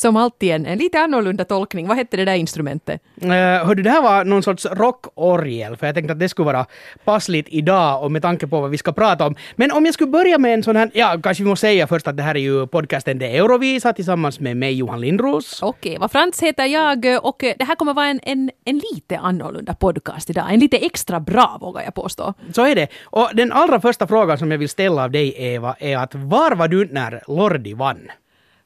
[0.00, 1.88] som alltid en, en lite annorlunda tolkning.
[1.88, 3.02] Vad hette det där instrumentet?
[3.22, 6.66] Uh, hördu, det här var någon sorts rockorgel, för jag tänkte att det skulle vara
[7.04, 9.34] passligt idag och med tanke på vad vi ska prata om.
[9.56, 12.08] Men om jag skulle börja med en sån här, ja, kanske vi måste säga först
[12.08, 15.62] att det här är ju podcasten Det Eurovisa tillsammans med mig, Johan Lindros.
[15.62, 19.74] Okej, vad Frans heter jag och det här kommer vara en, en, en lite annorlunda
[19.74, 20.44] podcast idag.
[20.52, 22.34] En lite extra bra, vågar jag påstå.
[22.52, 22.88] Så är det.
[23.04, 26.54] Och den allra första frågan som jag vill ställa av dig, Eva, är att var
[26.54, 28.10] var du när Lordi vann?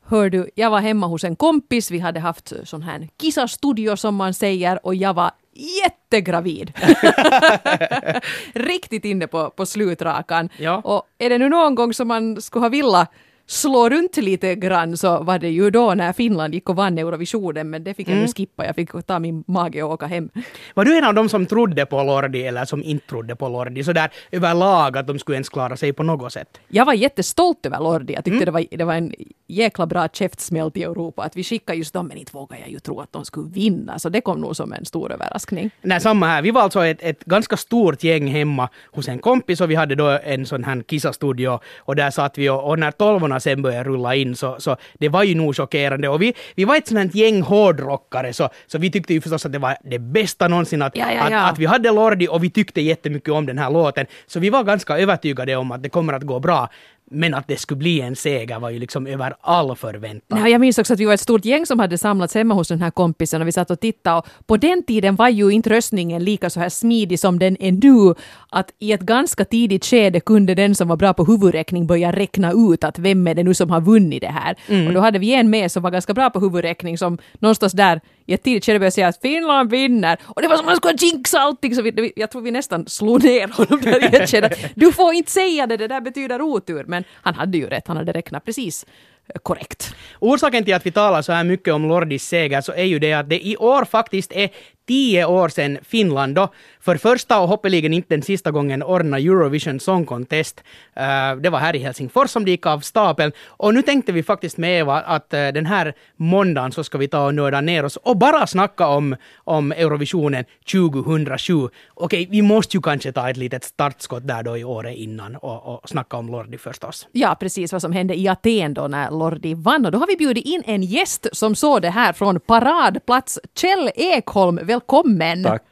[0.06, 1.90] Hör du, jag var hemma hos en kompis.
[1.90, 6.72] Vi hade haft sån här kissastudio som man säger och jag var jättegravid.
[8.52, 10.48] Riktigt inne på, på slutrakan.
[10.56, 10.80] Ja.
[10.84, 13.10] Och är det nu någon gång som man skulle ha velat
[13.46, 17.70] slå runt lite grann så var det ju då när Finland gick och vann Eurovisionen
[17.70, 18.66] men det fick jag nu skippa.
[18.66, 20.30] Jag fick ta min mage och åka hem.
[20.74, 23.84] Var du en av dem som trodde på Lordi eller som inte trodde på Lordi?
[23.84, 26.60] Sådär överlag att de skulle ens klara sig på något sätt?
[26.68, 28.14] Jag var jättestolt över Lordi.
[28.14, 29.14] Jag tyckte det, var, det var en
[29.46, 31.22] jäkla bra käftsmäll till Europa.
[31.22, 33.98] Att vi skickade just dem men inte vågade jag ju tro att de skulle vinna.
[33.98, 35.70] Så det kom nog som en stor överraskning.
[35.82, 36.42] Nej, samma här.
[36.42, 39.94] Vi var alltså ett, ett ganska stort gäng hemma hos en kompis och vi hade
[39.94, 43.90] då en sån här kissastudio och där satt vi och, och när tolvorna sen började
[43.90, 47.14] rulla in så, så det var ju nog chockerande och vi, vi var ett sånt
[47.14, 50.82] här gäng hårdrockare så, så vi tyckte ju förstås att det var det bästa någonsin
[50.82, 51.40] att, Ja, ja, ja.
[51.40, 54.50] Att, att vi hade Lordi och vi tyckte jättemycket om den här låten så vi
[54.50, 56.68] var ganska övertygade om att det kommer att gå bra.
[57.10, 60.40] Men att det skulle bli en seger var ju liksom över all förväntan.
[60.40, 62.68] Nej, jag minns också att vi var ett stort gäng som hade samlats hemma hos
[62.68, 64.18] den här kompisen och vi satt och tittade.
[64.18, 67.72] Och på den tiden var ju inte röstningen lika så här smidig som den är
[67.72, 68.14] nu.
[68.48, 72.52] Att i ett ganska tidigt skede kunde den som var bra på huvudräkning börja räkna
[72.52, 74.56] ut att vem är det nu som har vunnit det här.
[74.86, 78.00] Och då hade vi en med som var ganska bra på huvudräkning som någonstans där
[78.26, 80.18] i ett tidigt skede började säga att Finland vinner.
[80.24, 81.74] Och det var som att man skulle jinxa allting.
[81.74, 84.56] Så vi, jag tror vi nästan slog ner honom där i ett skede.
[84.74, 86.84] Du får inte säga det, det där betyder otur.
[86.84, 88.86] Men han hade ju rätt, han hade räknat precis
[89.26, 89.94] eh, korrekt.
[90.18, 93.12] Orsaken till att vi talar så här mycket om Lordis seger så är ju det
[93.12, 94.50] att det i år faktiskt är
[94.86, 96.48] tio år sedan Finland då
[96.80, 100.60] för första och hoppeligen inte den sista gången ordna Eurovision Song Contest.
[100.96, 103.32] Uh, det var här i Helsingfors som det gick av stapeln.
[103.46, 107.08] Och nu tänkte vi faktiskt med Eva att uh, den här måndagen så ska vi
[107.08, 111.68] ta och nörda ner oss och bara snacka om, om Eurovisionen 2007.
[111.94, 115.74] Okej, vi måste ju kanske ta ett litet startskott där då i året innan och,
[115.74, 117.08] och snacka om Lordi förstås.
[117.12, 119.86] Ja, precis vad som hände i Aten då när Lordi vann.
[119.86, 123.38] Och då har vi bjudit in en gäst som såg det här från paradplats.
[123.56, 125.42] Kjell Ekholm, välkommen!
[125.42, 125.62] Tack.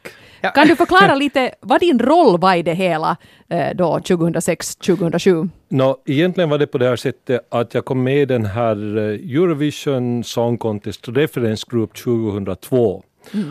[0.55, 3.17] Kan du förklara lite vad din roll var i det hela
[3.49, 5.49] eh, då 2006-2007?
[5.69, 8.99] Nå, egentligen var det på det här sättet att jag kom med i den här
[8.99, 13.03] eh, Eurovision Song Contest Reference Group 2002.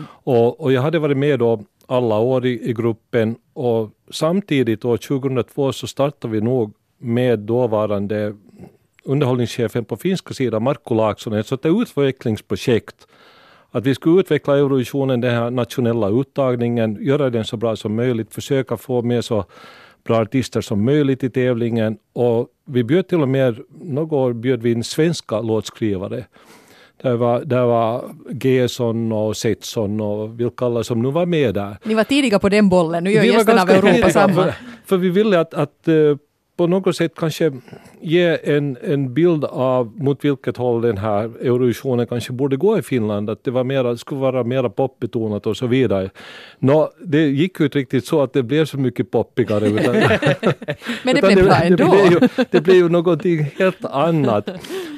[0.04, 4.96] Och, och jag hade varit med då alla år i, i gruppen och samtidigt år
[4.96, 8.34] 2002 så startade vi nog med dåvarande
[9.04, 13.06] underhållningschefen på finska sidan Markku Laaksonen ett där utvecklingsprojekt
[13.72, 18.34] att vi skulle utveckla Eurovisionen, den här nationella uttagningen, göra den så bra som möjligt,
[18.34, 19.44] försöka få med så
[20.04, 24.62] bra artister som möjligt i tävlingen och vi bjöd till och med, något år bjöd
[24.62, 26.24] vi in svenska låtskrivare.
[27.02, 28.04] Det var, det var
[28.40, 31.76] Gesson och Setson och vilka alla som nu var med där.
[31.84, 34.34] Ni var tidiga på den bollen, nu gör Vi gästerna av Europa samma.
[34.34, 34.54] För,
[34.84, 35.94] för vi ville att, att eh,
[36.56, 37.52] på något sätt kanske
[38.00, 42.82] ge en, en bild av mot vilket håll den här Eurovisionen kanske borde gå i
[42.82, 43.30] Finland.
[43.30, 46.10] Att det var mera, skulle vara mera popbetonat och så vidare.
[46.58, 49.66] Nå, det gick ju inte riktigt så att det blev så mycket poppigare.
[49.68, 49.94] Utan,
[51.04, 51.90] Men det blev bra det, ändå.
[51.90, 54.48] blev ju, det blev ju någonting helt annat.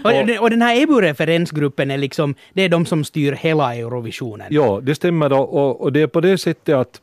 [0.05, 4.47] Och, den- och den här EBU-referensgruppen är liksom, det är de som styr hela Eurovisionen.
[4.51, 5.39] Ja, det stämmer då.
[5.39, 7.01] Och, och det är på det sättet att,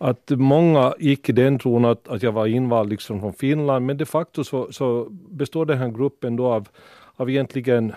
[0.00, 3.96] att många gick i den tron att, att jag var invald liksom från Finland, men
[3.96, 6.68] de facto så, så består den här gruppen då av,
[7.16, 7.92] av egentligen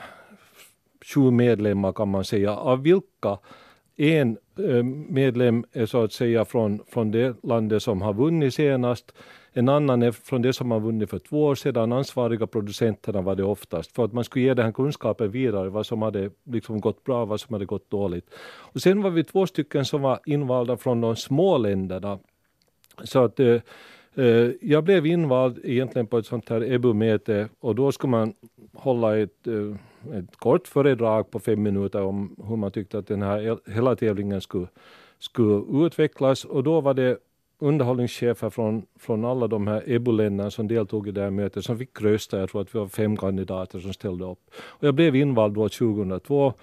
[1.06, 3.38] sju medlemmar kan man säga, av vilka
[3.96, 9.14] en eh, medlem är så att säga från, från det landet som har vunnit senast,
[9.54, 13.36] en annan är från det som man vunnit för två år sedan, ansvariga producenterna var
[13.36, 16.82] det oftast, för att man skulle ge den här kunskapen vidare, vad som hade liksom
[16.82, 18.30] gått bra, vad som hade gått dåligt.
[18.46, 22.20] Och sen var vi två stycken som var invalda från de små länderna.
[23.04, 23.62] Så att eh,
[24.16, 28.34] eh jag blev invald egentligen på ett sånt här EBU-möte och då skulle man
[28.74, 33.22] hålla ett, eh, ett kort föredrag på fem minuter om hur man tyckte att den
[33.22, 34.68] här hela tävlingen skulle,
[35.20, 37.18] skulle utvecklas och då var det
[37.64, 42.02] underhållningschefer från, från alla de här EBO-länderna som deltog i det här mötet som fick
[42.02, 42.40] rösta.
[42.40, 44.40] Jag tror att vi var fem kandidater som ställde upp.
[44.56, 46.54] Och jag blev invald då 2002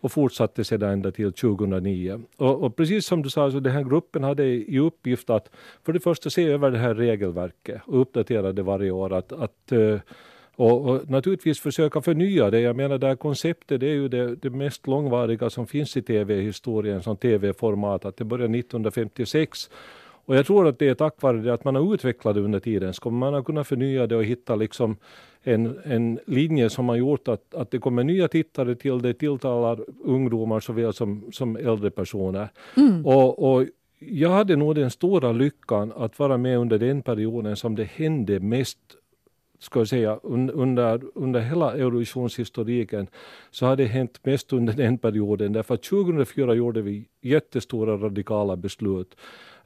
[0.00, 2.20] och fortsatte sedan ända till 2009.
[2.36, 5.50] Och, och precis som du sa, så den här gruppen hade i uppgift att
[5.84, 9.12] för det första se över det här regelverket och uppdatera det varje år.
[9.12, 9.98] Att, att, eh,
[10.58, 12.60] Och, och, naturligtvis försöka förnya det.
[12.60, 16.02] Jag menar det här konceptet det är ju det, det mest långvariga som finns i
[16.02, 18.04] tv-historien som tv-format.
[18.04, 19.70] Att det började 1956
[20.26, 22.60] och jag tror att det är tack vare det att man har utvecklat det under
[22.60, 24.96] tiden så kommer man att kunna förnya det och hitta liksom
[25.42, 29.84] en, en linje som har gjort att, att det kommer nya tittare till det, tilltalar
[30.04, 32.48] ungdomar såväl som, som äldre personer.
[32.76, 33.06] Mm.
[33.06, 33.66] Och, och
[33.98, 38.40] jag hade nog den stora lyckan att vara med under den perioden som det hände
[38.40, 38.78] mest
[39.58, 43.06] ska jag säga, under, under hela Eurovisionshistoriken
[43.50, 45.52] så har det hänt mest under den perioden.
[45.52, 49.16] Därför att 2004 gjorde vi jättestora radikala beslut.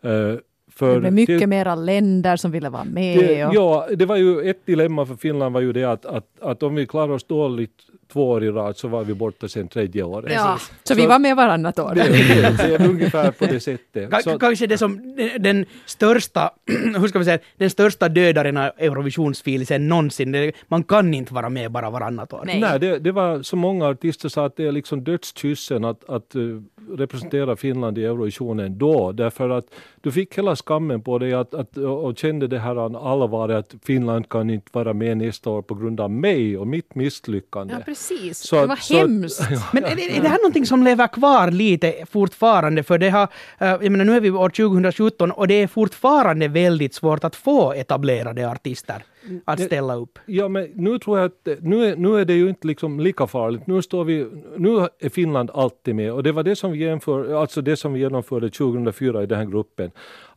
[0.05, 0.37] Uh,
[0.70, 3.19] för det blev mycket det, mera länder som ville vara med.
[3.19, 3.55] Det, och...
[3.55, 6.75] Ja, det var ju ett dilemma för Finland var ju det att, att, att om
[6.75, 7.81] vi klarar oss dåligt
[8.12, 10.33] två år i rad så var vi borta sen tredje året.
[10.33, 11.95] Ja, så, så vi var med varannat år.
[11.95, 14.25] Det, det, det är ungefär på det sättet.
[14.25, 16.51] K kanske det som den största,
[17.01, 20.53] hur ska vi säga, den största dödaren av Eurovisionsfilisen någonsin.
[20.69, 22.43] Man kan inte vara med bara varannat år.
[22.47, 26.11] Nej, Nej det, det, var så många artister sa att det är liksom dödskyssen att,
[26.11, 26.63] att uh,
[26.97, 29.65] representera Finland i Eurovisionen då, därför att
[30.01, 34.29] du fick hela skammen på dig att, att, och kände det här allvaret att Finland
[34.29, 37.75] kan inte vara med nästa år på grund av mig och mitt misslyckande.
[37.87, 38.38] Ja, precis.
[38.38, 39.41] Så, det var så, hemskt.
[39.50, 39.61] Ja.
[39.73, 42.82] Men är, är, det här någonting som lever kvar lite fortfarande?
[42.82, 46.49] För det har, eh, jag menar nu är vi år 2017 och det är fortfarande
[46.49, 49.05] väldigt svårt att få etablerade artister
[49.44, 50.19] att ställa upp.
[50.26, 53.26] Ja, men nu tror jag att nu är, nu är det ju inte liksom lika
[53.26, 53.67] farligt.
[53.67, 54.26] Nu, står vi,
[54.56, 57.93] nu är Finland alltid med och det var det som vi, jämför, alltså det som
[57.93, 59.91] vi genomförde 2004 i den här gruppen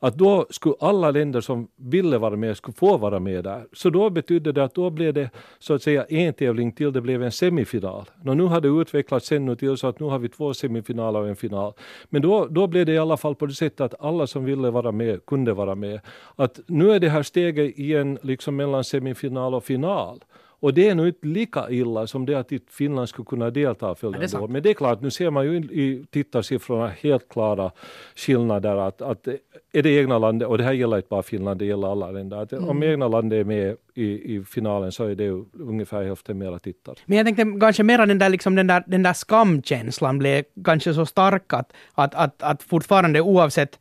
[0.04, 3.66] att då skulle alla länder som ville vara med skulle få vara med där.
[3.74, 5.30] Så då betydde det att då blev det
[5.60, 8.10] så att säga en tävling till det blev en semifinal.
[8.26, 11.28] Och nu har det utvecklats ännu till så att nu har vi två semifinaler och
[11.28, 11.74] en final.
[12.10, 14.70] Men då, då blev det i alla fall på det sättet att alla som ville
[14.70, 16.00] vara med kunde vara med.
[16.36, 20.24] Att nu är det här steget igen liksom mellan semifinal och final.
[20.64, 24.38] Och det är nog inte lika illa som det att Finland skulle kunna delta följande
[24.38, 24.48] år.
[24.48, 27.72] Men det är klart, nu ser man ju i tittarsiffrorna helt klara
[28.16, 29.28] skillnader att, att
[29.74, 32.38] är det egna landet, och det här gäller inte bara Finland, det gäller alla länder,
[32.38, 32.70] att mm.
[32.70, 36.60] om egna landet är med i, i finalen så är det ju ungefär hälften mera
[36.60, 36.96] tittare.
[37.06, 40.94] Men jag tänkte kanske mera den där, liksom, den där, den där skamkänslan blev kanske
[40.94, 43.80] så stark att, att, att, att fortfarande oavsett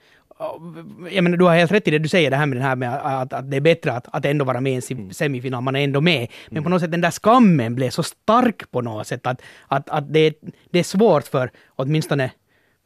[1.11, 2.77] jag menar, du har helt rätt i det du säger, det här med, den här
[2.77, 5.13] med att, att det är bättre att, att ändå vara med i en mm.
[5.13, 6.29] semifinal, man är ändå med.
[6.47, 6.65] Men mm.
[6.65, 10.13] på något sätt den där skammen blev så stark på något sätt att, att, att
[10.13, 10.35] det,
[10.71, 12.31] det är svårt för åtminstone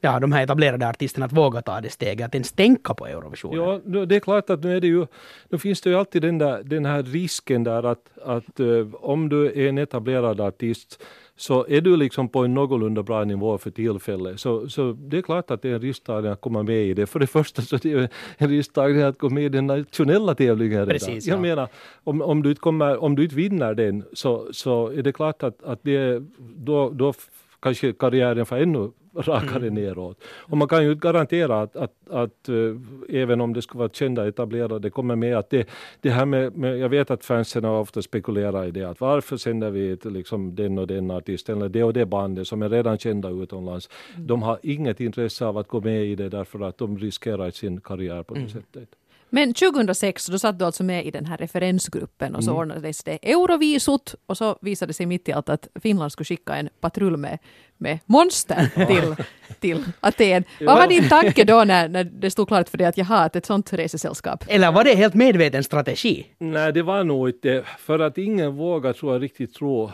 [0.00, 3.80] ja, de här etablerade artisterna att våga ta det steget, att ens tänka på Eurovisionen.
[3.84, 5.06] Ja, det är klart att nu är det ju,
[5.48, 9.28] nu finns det ju alltid den, där, den här risken där att, att uh, om
[9.28, 11.02] du är en etablerad artist
[11.36, 15.22] så är du liksom på en någorlunda bra nivå för tillfället så, så det är
[15.22, 17.06] klart att det är en risktagning att komma med i det.
[17.06, 20.78] För det första så är det en risktagning att gå med i den nationella tävlingen
[20.78, 20.88] redan.
[20.88, 21.34] Precis, ja.
[21.34, 21.68] Jag menar,
[22.04, 25.42] om, om, du inte kommer, om du inte vinner den så, så är det klart
[25.42, 27.12] att, att det, då, då
[27.60, 29.74] kanske karriären får ännu rakare mm.
[29.74, 30.24] neråt.
[30.24, 34.28] Och man kan ju garantera att, att, att uh, även om det skulle vara kända
[34.28, 35.68] etablerade kommer med att det,
[36.00, 39.70] det här med, med, jag vet att fansen ofta spekulerat i det att varför sänder
[39.70, 42.98] vi till liksom den och den artisten eller det och det bandet som är redan
[42.98, 43.88] kända utomlands.
[44.14, 44.26] Mm.
[44.26, 47.80] De har inget intresse av att gå med i det därför att de riskerar sin
[47.80, 48.50] karriär på det mm.
[48.52, 48.88] sättet.
[49.30, 52.60] Men 2006 då satt du alltså med i den här referensgruppen och så mm.
[52.60, 56.56] ordnades det Eurovisot och så visade det sig mitt i allt att Finland skulle skicka
[56.56, 57.38] en patrull med,
[57.76, 59.24] med monster till,
[59.60, 60.44] till Aten.
[60.60, 63.30] Vad var din tanke då när, när det stod klart för dig att jag har
[63.36, 64.44] ett sånt resesällskap?
[64.48, 66.26] Eller var det helt medveten strategi?
[66.38, 69.90] Nej, det var nog inte för att ingen vågar tror jag riktigt tro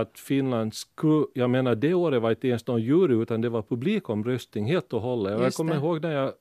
[0.00, 3.62] att Finland skulle, jag menar det året var inte ens någon jury utan det var
[3.62, 5.40] publikomröstning helt och hållet.
[5.40, 6.32] jag kommer ihåg när jag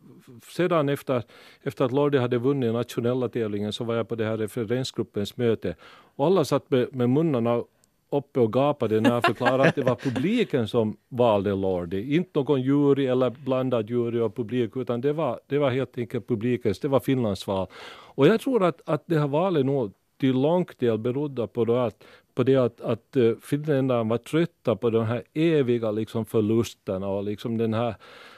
[0.47, 1.23] sedan efter,
[1.61, 5.75] efter att Lordi hade vunnit nationella tävlingen så var jag på det här referensgruppens möte
[6.15, 7.63] och alla satt med, med munnarna
[8.09, 12.15] uppe och gapade när jag förklarade att det var publiken som valde Lordi.
[12.15, 16.27] Inte någon jury eller blandad jury och publik utan det var, det var helt enkelt
[16.27, 17.67] publikens, det var Finlands val.
[18.15, 22.03] Och jag tror att, att det här valet nog till långt del berodde på, att,
[22.35, 27.23] på det att, att eh, finländarna var trötta på de här eviga liksom, förlusterna och
[27.23, 27.95] liksom den här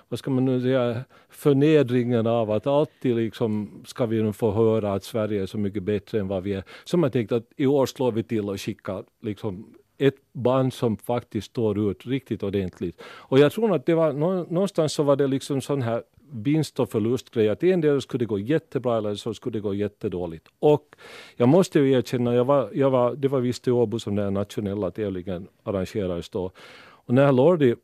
[0.09, 4.93] vad ska man nu säga, förnedringen av att alltid liksom ska vi nu få höra
[4.93, 6.63] att Sverige är så mycket bättre än vad vi är.
[6.83, 10.97] Så man tänkte att i år slår vi till och skickar liksom ett band som
[10.97, 13.01] faktiskt står ut riktigt ordentligt.
[13.03, 16.03] Och jag tror att det var någonstans så var det liksom sån här
[16.35, 17.49] vinst och förlustgrej.
[17.49, 20.47] Att en del skulle det gå jättebra eller så skulle det gå jättedåligt.
[20.59, 20.95] Och
[21.35, 24.33] jag måste ju erkänna, jag var, jag var, det var visst i Åbo som den
[24.33, 26.51] nationella tävlingen arrangerades då.
[27.05, 27.75] Och när Lordi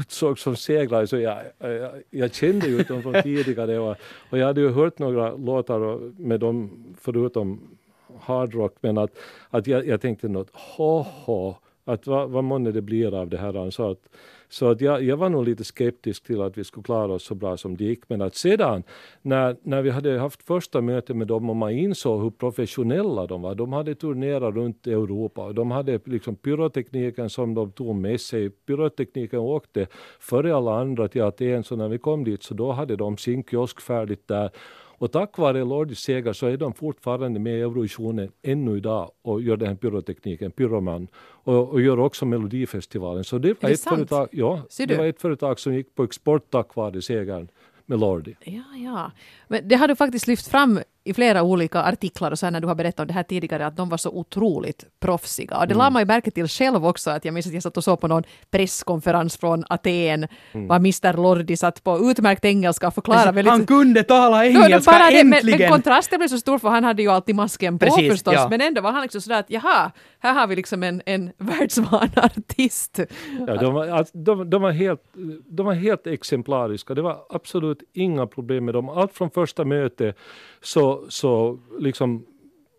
[0.00, 3.96] utsågs som segrare så jag, jag, jag kände ju dem från tidigare och,
[4.30, 7.78] och jag hade ju hört några låtar med dem förutom
[8.20, 9.18] hardrock, men att,
[9.50, 11.54] att jag, jag tänkte något, ho, ho,
[11.88, 13.70] att vad, vad månne det blir av det här.
[13.70, 14.08] Så att,
[14.48, 17.34] så att jag, jag var nog lite skeptisk till att vi skulle klara oss så
[17.34, 18.08] bra som det gick.
[18.08, 18.82] Men att sedan,
[19.22, 23.42] när, när vi hade haft första mötet med dem och man insåg hur professionella de
[23.42, 23.54] var.
[23.54, 28.50] De hade turnerat runt Europa och de hade liksom pyrotekniken som de tog med sig.
[28.50, 29.86] Pyrotekniken åkte
[30.20, 33.44] före alla andra till Aten, så när vi kom dit så då hade de sin
[33.44, 34.50] kiosk färdigt där.
[34.98, 39.42] Och tack vare Lordis seger så är de fortfarande med i Eurovisionen ännu idag och
[39.42, 41.08] gör den här pyrotekniken, Pyroman,
[41.44, 43.24] och, och gör också Melodifestivalen.
[43.24, 43.96] Så det var, det ett sant?
[43.96, 44.98] företag, ja, Ser det du?
[44.98, 47.48] var ett företag som gick på export tack vare segern
[47.86, 48.36] med Lordi.
[48.40, 49.10] Ja, ja.
[49.48, 52.60] Men det har du faktiskt lyft fram i flera olika artiklar och så här när
[52.60, 55.56] du har berättat om det här tidigare, att de var så otroligt proffsiga.
[55.58, 55.78] Och det Mm.
[55.84, 58.00] la man ju märke till själv också, att jag minns att jag satt och såg
[58.00, 60.68] på någon presskonferens från Aten, Mm.
[60.68, 63.50] var Mr Lordi satt på utmärkt engelska och förklarade väldigt...
[63.52, 65.70] Han kunde tala No, engelska, bara det, men, men äntligen!
[65.70, 68.48] kontrasten blev så stor för han hade ju alltid masken på Precis, förstås, ja.
[68.50, 72.08] men ändå var han liksom sådär att jaha, här har vi liksom en, en världsvan
[72.16, 73.00] artist.
[73.46, 75.00] Ja, de, var, alltså, de, de, var helt,
[75.48, 76.94] de var helt exemplariska.
[76.94, 78.88] Det var absolut inga problem med dem.
[78.88, 80.16] Allt från första mötet
[80.60, 82.26] så, så liksom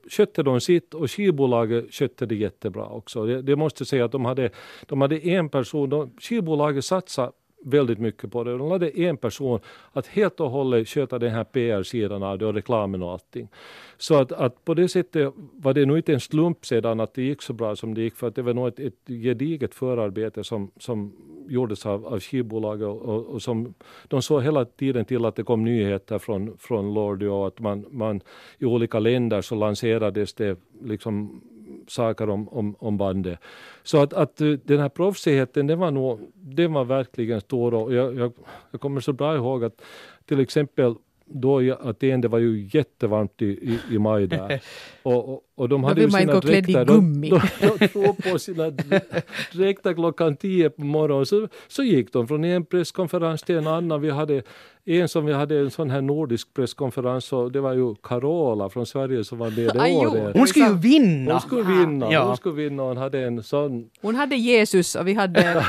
[0.10, 3.26] skötte de sitt och skivbolaget skötte det jättebra också.
[3.26, 4.50] Det, det måste jag säga att de hade,
[4.86, 7.32] de hade en person, de, skivbolaget satsade
[7.66, 8.58] väldigt mycket på det.
[8.58, 9.60] De lade en person
[9.94, 13.48] att helt och hållet sköta den här PR-sidan av det och reklamen och allting.
[13.98, 17.22] Så att, att på det sättet var det nog inte en slump sedan att det
[17.22, 20.44] gick så bra som det gick för att det var nog ett, ett gediget förarbete
[20.44, 21.13] som, som
[21.50, 23.74] gjordes av, av skivbolaget och, och, och som
[24.08, 27.86] de såg hela tiden till att det kom nyheter från, från Lordi och att man,
[27.89, 28.22] man
[28.58, 31.42] i olika länder så lanserades det liksom
[31.88, 33.40] saker om, om, om bandet.
[33.84, 37.94] Så att, att eh, den här proffsigheten, den var, nog, den var verkligen stor och
[37.94, 38.34] jag, jag,
[38.72, 39.82] jag kommer så bra ihåg att
[40.26, 40.96] till exempel
[41.32, 44.60] då i Aten, det var ju jättevarmt i, i, i maj där.
[45.04, 46.86] Och, och, och de hade vill ju sina dräkter.
[46.86, 47.30] gummi.
[47.30, 48.72] De, de, de tog på sina
[49.54, 51.26] dräkter klockan tio på morgonen.
[51.26, 54.02] Så, så gick de från en presskonferens till en annan.
[54.02, 54.44] Vi hade
[54.86, 58.86] en som vi hade en sån här nordisk presskonferens och det var ju Carola från
[58.86, 60.36] Sverige som var med det Aj, året.
[60.36, 61.32] Hon skulle ju vinna!
[61.32, 62.24] Hon skulle vinna, Ja.
[62.28, 65.66] hon skulle vinna hon hade en sån, Hon hade Jesus och vi hade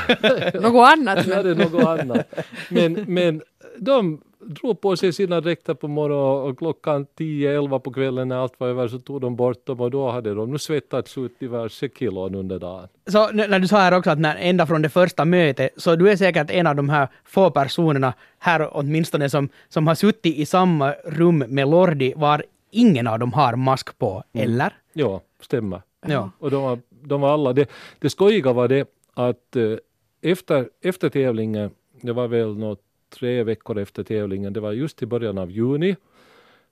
[0.53, 1.27] något annat.
[1.27, 2.33] Men, hade något annat.
[2.69, 3.41] Men, men
[3.79, 8.59] de drog på sig sina dräkter på morgonen och klockan 10-11 på kvällen när allt
[8.59, 11.89] var över så tog de bort dem och då hade de nu svettats ut diverse
[11.89, 12.87] kilon under dagen.
[13.05, 16.09] Så när du sa här också att när, ända från det första mötet, så du
[16.09, 20.45] är säkert en av de här få personerna här åtminstone som, som har suttit i
[20.45, 24.73] samma rum med Lordi var ingen av dem har mask på, eller?
[24.93, 25.81] Ja, stämmer.
[26.07, 26.31] Ja.
[26.39, 27.69] Och de var, de var alla, det,
[27.99, 29.77] det skojiga var det att eh,
[30.21, 31.69] efter, efter tävlingen,
[32.01, 32.81] det var väl något
[33.11, 35.95] tre veckor efter tävlingen, det var just i början av juni,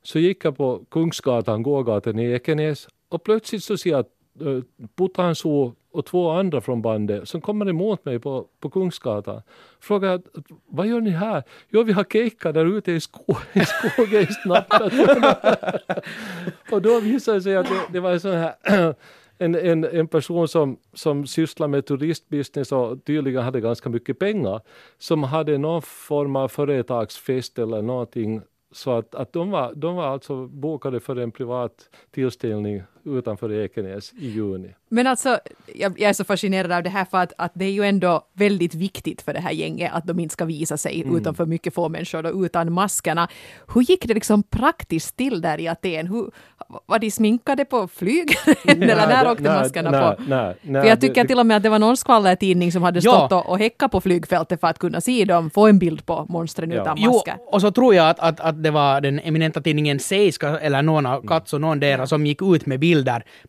[0.03, 4.63] så gick jag på Kungsgatan, gågatan i Ekenäs och plötsligt så ser jag att uh,
[4.95, 9.41] Putansu och två andra från bandet som kommer emot mig på, på Kungsgatan.
[9.79, 10.21] Frågar
[10.65, 11.43] vad gör ni här?
[11.69, 14.93] Jo, vi har kejkat där ute i, sko i skogen i Snappat.
[16.71, 18.55] och då visade det sig att det, det var en sån här
[19.39, 24.61] en, en, en person som, som sysslar med turistbusiness och tydligen hade ganska mycket pengar
[24.97, 28.41] som hade någon form av företagsfest eller någonting.
[28.71, 34.13] Så att, att de, var, de var alltså bokade för en privat tillställning utanför Ekenäs
[34.19, 34.69] i juni.
[34.89, 35.39] men alltså,
[35.75, 38.21] jag, jag är så fascinerad av det här för att, att det är ju ändå
[38.33, 41.17] väldigt viktigt för det här gänget att de inte ska visa sig Mm.
[41.17, 43.27] utanför mycket få människor och utan maskerna.
[43.73, 46.07] Hur gick det liksom praktiskt till där i Aten?
[46.07, 46.31] Hur,
[46.85, 48.29] var de sminkade på flyg?
[48.67, 50.23] Eller när åkte nej, maskerna nej, på?
[50.27, 52.83] Nej, nej, För jag tycker det- till och med att det var någon skvallertidning som
[52.83, 53.11] hade Ja.
[53.27, 56.25] stått och, och häckat på flygfältet för att kunna se dem, få en bild på
[56.29, 56.81] monstren Ja.
[56.81, 57.35] utan Jo, masker.
[57.47, 61.05] och så tror jag att, att, att det var den eminenta tidningen Seiska eller någon
[61.05, 61.17] Mm.
[61.17, 62.88] av Katso, någon där som gick ut med bilder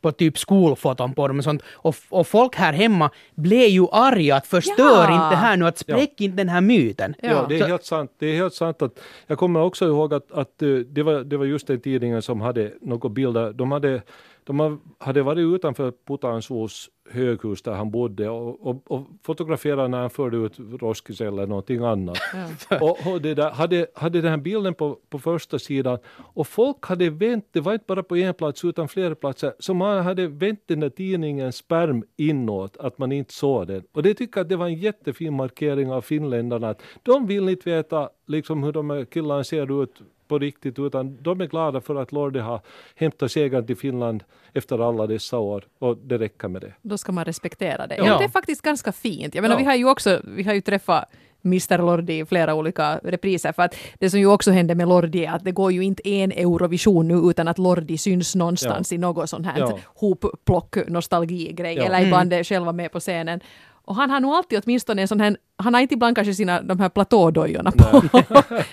[0.00, 1.62] på typ skolfoton på dem och sånt.
[1.72, 5.14] Och, och folk här hemma blev ju arga att förstör Ja.
[5.14, 7.14] inte det här nu, att spräck inte den här myten.
[7.22, 8.10] Ja, det är Så- helt sant.
[8.18, 11.36] Det är helt sant att jag kommer också ihåg att, att eh, det, var, det
[11.36, 13.52] var just den tidningen som hade några bilder.
[13.52, 14.02] De hade,
[14.44, 20.10] de hade varit utanför Putansus höghus där han bodde och, och, och fotograferade när han
[20.10, 22.18] förde ut roskis eller någonting annat.
[22.80, 26.86] och, och det där, hade, hade den här bilden på, på första sidan och folk
[26.86, 30.28] hade vänt, det var inte bara på en plats utan flera platser, så man hade
[30.28, 33.84] vänt den där tidningens sperm inåt, att man inte såg den.
[33.92, 37.48] Och det tycker jag att det var en jättefin markering av finländarna, att de vill
[37.48, 41.80] inte veta liksom hur de här killarna ser ut på riktigt, utan de är glada
[41.80, 42.60] för att Lordi har
[42.94, 46.72] hämtat segern till Finland efter alla dessa år och det räcker med det.
[46.82, 47.96] Då ska man respektera det.
[47.96, 48.06] Ja.
[48.06, 48.18] Ja.
[48.18, 49.34] det är faktiskt ganska fint.
[49.34, 49.58] Jag menar, Ja.
[49.58, 51.04] vi har ju också vi har ju träffat
[51.44, 53.52] Mr Lordi i flera olika repriser.
[53.52, 56.08] För att det som ju också hände med Lordi är att det går ju inte
[56.08, 58.96] en Eurovision nu utan att Lordi syns någonstans Ja.
[58.96, 59.78] i något sånt här Ja.
[59.84, 61.82] hopplock nostalgigrej Ja.
[61.84, 63.40] eller ibland är själva med på scenen.
[63.84, 66.62] Och han har nog alltid åtminstone en sån här, han har inte ibland kanske sina
[66.62, 68.02] de här platådojorna på,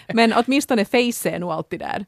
[0.14, 2.06] men åtminstone face är nog alltid där.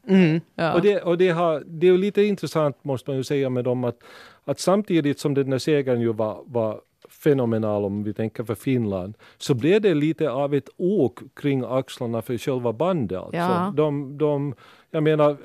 [0.54, 0.74] Ja.
[0.74, 3.64] Och, det, och det, har, det är ju lite intressant måste man ju säga med
[3.64, 3.98] dem att,
[4.44, 6.80] att samtidigt som den där segern ju var, var
[7.10, 12.22] fenomenal om vi tänker för Finland, så blev det lite av ett ok kring axlarna
[12.22, 13.18] för själva bandet.
[13.18, 13.36] Alltså.
[13.36, 13.72] Ja.
[13.76, 14.54] De, de,
[14.90, 15.36] jag menar,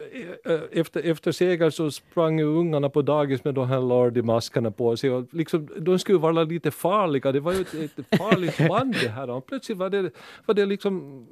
[0.46, 4.98] eh, efter, efter seger så sprang ju ungarna på dagis med de här Lordi-maskerna på
[4.98, 5.12] sig.
[5.12, 9.10] Och liksom, de skulle vara lite farliga, det var ju ett, ett farligt band det
[9.10, 9.30] här.
[9.30, 10.12] Och plötsligt var det,
[10.46, 11.26] var det liksom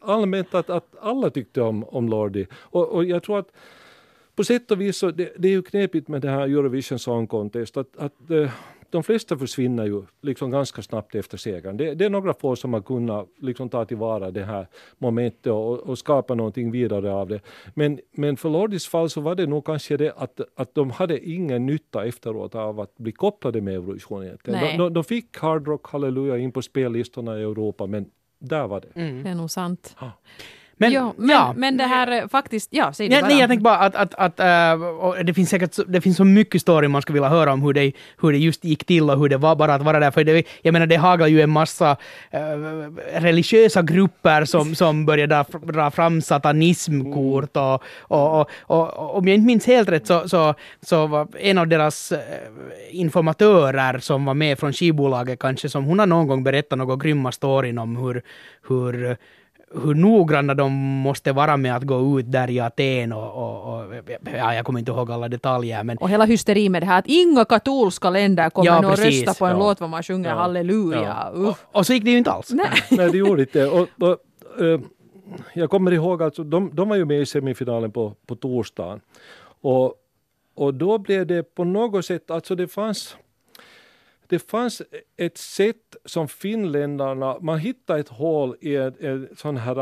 [0.00, 2.46] allmänt att, att alla tyckte om, om Lordi.
[2.54, 3.52] Och, och jag tror att
[4.36, 7.26] på sätt och vis så det, det är ju knepigt med det här Eurovision Song
[7.26, 8.50] Contest att, att eh,
[8.94, 11.76] de flesta försvinner ju liksom ganska snabbt efter segern.
[11.76, 14.66] Det, det är några få som har kunnat liksom ta tillvara det här
[14.98, 17.40] momentet och, och skapa någonting vidare av det.
[17.74, 21.28] Men, men för Lordis fall så var det nog kanske det att, att de hade
[21.28, 24.60] ingen nytta efteråt av att bli kopplade med Eurovision egentligen.
[24.60, 28.80] De, de, de fick Hard Rock Halleluja in på spellistorna i Europa men där var
[28.80, 29.00] det.
[29.22, 29.96] Det är nog sant.
[30.76, 31.54] Men, ja, men, ja.
[31.56, 33.28] men det här eh, faktiskt, ja, säg det Nej, bara.
[33.28, 36.60] nej, jag tänkte bara att, att, att äh, det finns säkert det finns så mycket
[36.60, 39.28] story man skulle vilja höra om hur det, hur det just gick till och hur
[39.28, 40.10] det var bara att vara där.
[40.10, 41.96] För det, jag menar, det haglar ju en massa
[42.30, 42.40] äh,
[43.20, 49.34] religiösa grupper som, som började dra, dra fram satanismkort och, och, och, och, om jag
[49.34, 52.12] inte minns helt rätt så, så, så var en av deras
[52.90, 57.32] informatörer som var med från skivbolaget kanske, som hon har någon gång berättat några grymma
[57.32, 58.22] storyn om hur,
[58.68, 59.16] hur
[59.82, 63.94] hur noggranna de måste vara med att gå ut där i Aten och, och, och
[64.36, 67.06] ja, jag kommer inte ihåg alla detaljer men Och hela hysteri med det här att
[67.06, 69.58] inga katolska länder kommer Ja, att rösta på en Ja.
[69.58, 70.36] låt var man sjunger Ja.
[70.36, 71.02] halleluja.
[71.02, 71.30] Ja.
[71.34, 71.66] Uff.
[71.72, 72.50] och så gick det ju inte alls.
[72.50, 72.66] Nej.
[72.90, 73.66] Nej, det gjorde inte.
[73.66, 74.18] Och, och,
[74.64, 74.80] eh,
[75.54, 79.00] jag kommer ihåg, alltså, de, de var ju med i semifinalen på, på torsdagen.
[79.60, 79.94] Och,
[80.56, 83.16] och då blev det på något sätt, alltså det fanns
[84.28, 84.82] det fanns
[85.16, 89.76] ett sätt som finländarna, man hittade ett hål i en, en sån här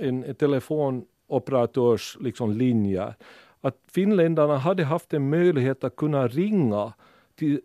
[0.00, 3.14] en, en telefonoperatörs liksom linje.
[3.60, 6.92] Att finländarna hade haft en möjlighet att kunna ringa
[7.34, 7.60] till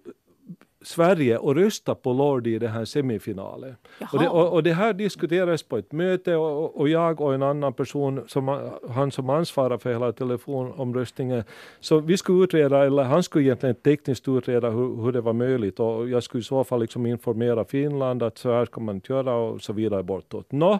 [0.88, 3.76] Sverige och rösta på Lordi i den här semifinalen.
[4.13, 7.43] Och det, och, och det här diskuterades på ett möte och, och jag och en
[7.43, 11.43] annan person, som, han som ansvarar för hela telefonomröstningen,
[11.80, 15.80] så vi skulle utreda, eller han skulle egentligen tekniskt utreda hur, hur det var möjligt
[15.80, 19.13] och jag skulle i så fall liksom informera Finland att så här ska man inte
[19.13, 20.52] göra och så vidare bortåt.
[20.52, 20.80] Nå,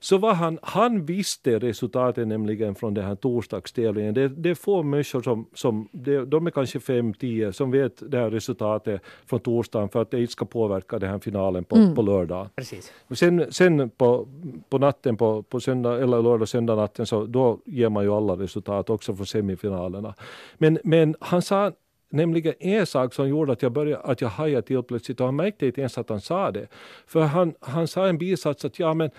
[0.00, 4.14] så var han, han visste resultatet nämligen från den här torsdagstävlingen.
[4.14, 8.10] Det, det är få människor som, som det, de är kanske fem, tio, som vet
[8.10, 11.94] det här resultatet från torsdagen för att det inte ska påverka den här finalen på,
[11.94, 12.48] på lördag.
[12.56, 12.92] Precis.
[13.08, 14.28] Och sen, sen på,
[14.68, 18.36] på natten på, på söndag, eller lördag, söndag natten så då ger man ju alla
[18.36, 20.14] resultat också för semifinalerna.
[20.58, 21.72] Men, men han sa
[22.10, 25.36] nämligen en sak som gjorde att jag, började, att jag hajade till plötsligt och han
[25.36, 26.66] märkte inte ens att han sa det.
[27.06, 29.10] För han, han sa en bisats att ja men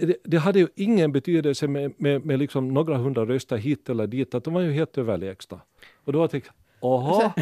[0.00, 4.06] det, det hade ju ingen betydelse med, med, med liksom några hundra röster hit eller
[4.06, 5.60] dit, att de var ju helt överlägsna.
[6.04, 7.32] Och då tänkte jag, Jaha,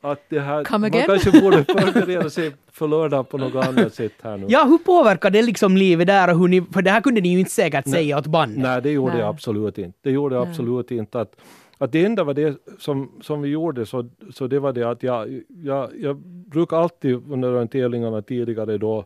[0.00, 4.36] att det här, man kanske borde förbereda sig för lördag på något annat sätt här
[4.36, 4.46] nu.
[4.48, 7.28] Ja, hur påverkar det liksom livet där och hur ni, för det här kunde ni
[7.28, 8.58] ju inte säkert säga åt bandet.
[8.58, 9.20] Nej, det gjorde Nej.
[9.20, 9.98] jag absolut inte.
[10.02, 11.20] Det gjorde jag absolut inte.
[11.20, 11.36] Att,
[11.78, 15.02] att det enda var det som, som vi gjorde så, så det var det att
[15.02, 19.04] jag, jag, jag brukar alltid under de tävlingarna tidigare då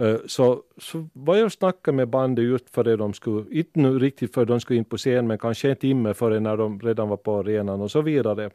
[0.00, 3.98] Eh, så, så var jag och snackade med bandet just före de skulle, inte nu
[3.98, 7.08] riktigt för de skulle in på scen men kanske en timme före när de redan
[7.08, 8.50] var på arenan och så vidare.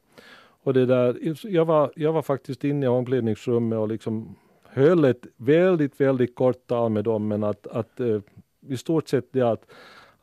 [0.63, 5.25] Och det där, jag, var, jag var faktiskt inne i omklädningsrummet och liksom höll ett
[5.37, 8.19] väldigt, väldigt kort tal med dem men att, att eh,
[8.67, 9.65] i stort sett det att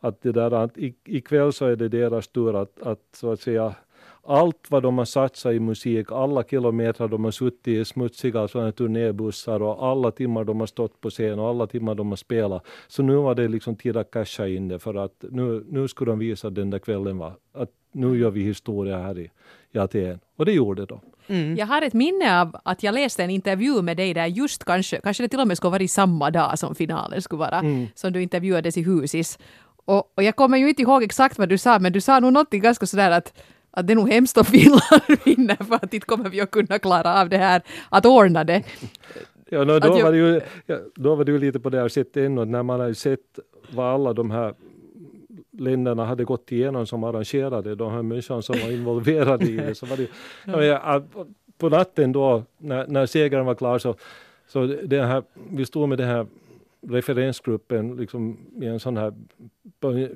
[0.03, 3.75] att det där att ikväll så är det deras tur att, att så att säga
[4.27, 8.71] allt vad de har satsat i musik, alla kilometer de har suttit i smutsiga sådana
[8.71, 12.65] turnébussar och alla timmar de har stått på scen och alla timmar de har spelat.
[12.87, 16.11] Så nu var det liksom tid att casha in det för att nu, nu skulle
[16.11, 19.31] de visa den där kvällen var, att nu gör vi historia här i,
[19.71, 20.19] i Aten.
[20.37, 20.99] Och det gjorde de.
[21.57, 25.01] Jag har ett minne av att jag läste en intervju med dig där just kanske,
[25.03, 27.87] kanske det till och med skulle vara samma dag som finalen skulle vara, Mm.
[27.95, 29.39] som du intervjuades i Husis.
[29.85, 32.33] Och, och jag kommer ju inte ihåg exakt vad du sa, men du sa nog
[32.33, 33.33] någonting ganska sådär att
[33.73, 36.79] att det är nog hemskt om Finland vinner för att inte kommer vi att kunna
[36.79, 38.63] klara av det här, att ordna det.
[39.49, 41.79] Ja, no, då, jag- var det ju, ja, då var det ju lite på det
[41.79, 43.39] här sättet ännu, när man har ju sett
[43.73, 44.53] vad alla de här
[45.51, 49.75] länderna hade gått igenom som arrangerade, de här människorna som var involverade i det.
[49.75, 50.03] Så var det,
[50.45, 50.57] ja.
[50.57, 51.03] men, ja,
[51.57, 53.95] på natten då, när, när segern var klar, så,
[54.47, 56.25] så det här, vi stod med det här
[56.89, 59.13] referensgruppen liksom i en sån här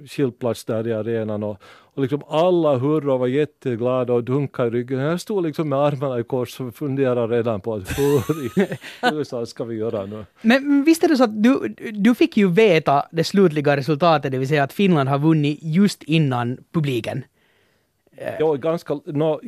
[0.08, 4.72] skillplats där i arenan och, och liksom alla hurra och var jätteglada och dunkade i
[4.72, 5.00] ryggen.
[5.00, 8.68] Jag stod liksom med armarna i kors och funderade redan på att hur i
[9.14, 10.26] USA ska vi göra nu?
[10.42, 14.38] Men visst är det så att du, du fick ju veta det slutliga resultatet, det
[14.38, 17.24] vill säga att Finland har vunnit just innan publiken.
[18.40, 18.94] Ja, ganska...
[19.06, 19.40] No,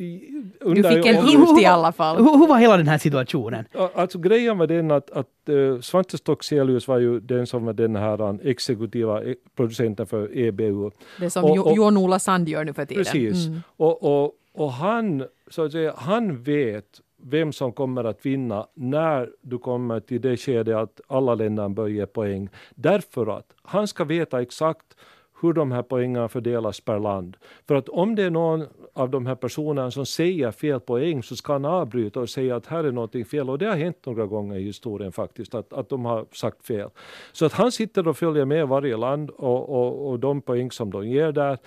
[0.74, 2.16] du fick en hint i alla fall.
[2.16, 3.64] Hur, hur, var hela den här situationen?
[3.94, 7.96] Alltså grejen var den att, att uh, Svante Stockselius var ju den som var den
[7.96, 10.90] här exekutiva e, producenten för EBU.
[11.18, 13.04] Det som Jon-Ola Sand gör nu för tiden.
[13.04, 13.46] Precis.
[13.46, 13.60] Mm.
[13.76, 19.30] Och, och, och han, så att säga, han vet vem som kommer att vinna när
[19.42, 22.48] du kommer till det skedet att alla länder börjar poäng.
[22.74, 24.96] Därför att han ska veta exakt
[25.42, 27.36] hur de här poängen fördelas per land.
[27.68, 31.36] För att om det är någon av de här personerna som säger fel poäng så
[31.36, 33.50] ska han avbryta och säga att här är någonting fel.
[33.50, 36.88] Och det har hänt några gånger i historien faktiskt, att, att de har sagt fel.
[37.32, 40.90] Så att han sitter och följer med varje land och, och, och de poäng som
[40.90, 41.58] de ger där.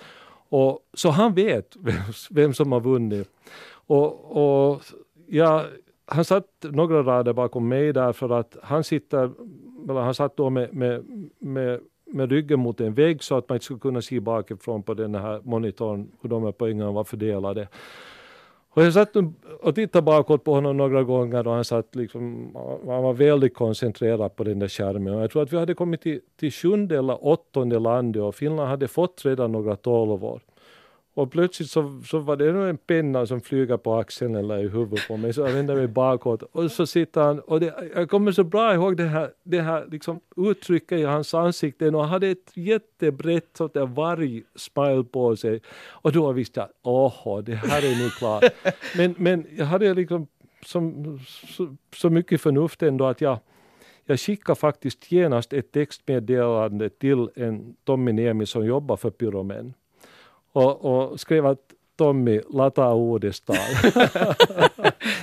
[0.48, 3.28] Och, så han vet vem, vem som har vunnit.
[3.86, 4.82] Och, och
[5.26, 5.64] ja,
[6.06, 9.30] han satt några rader bakom mig där för att han sitter,
[9.88, 11.04] eller han satt då med, med,
[11.38, 11.80] med
[12.14, 15.14] med ryggen mot en vägg så att man inte skulle kunna se bakifrån på den
[15.14, 17.68] här monitorn hur de här poängen var fördelade.
[18.70, 19.16] Och jag satt
[19.60, 22.50] och tittade bakåt på honom några gånger och han satt liksom,
[22.86, 25.14] han var väldigt koncentrerad på den där skärmen.
[25.14, 28.68] Och jag tror att vi hade kommit till, till sjunde eller åttonde landet och Finland
[28.68, 30.40] hade fått redan några tolvor.
[31.14, 35.08] Och plötsligt så, så var det en penna som flyger på axeln eller i huvudet
[35.08, 38.32] på mig, så jag vände mig bakåt och så sitter han, och det, jag kommer
[38.32, 42.28] så bra ihåg det här, det här liksom uttrycket i hans ansikte och han hade
[42.28, 45.60] ett jättebrett sånt där varg-smile på sig.
[45.88, 48.44] Och då visste jag, åh, det här är nu klart.
[48.96, 50.26] men, men jag hade liksom
[50.66, 53.38] som, så, så mycket förnuft ändå att jag
[54.06, 59.74] jag skickade faktiskt genast ett textmeddelande till en Tommy Niemi som jobbar för Pyromen
[60.54, 61.58] och, och skrev att
[61.96, 63.56] Tommy, lata uudestaan.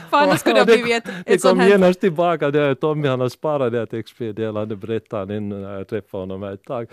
[0.10, 1.70] Fan, annars skulle det ha blivit ett, ett Det kom här...
[1.70, 6.22] genast tillbaka, det Tommy han har sparat det här textmeddelandet, berättade han när jag träffade
[6.22, 6.88] honom ett tag.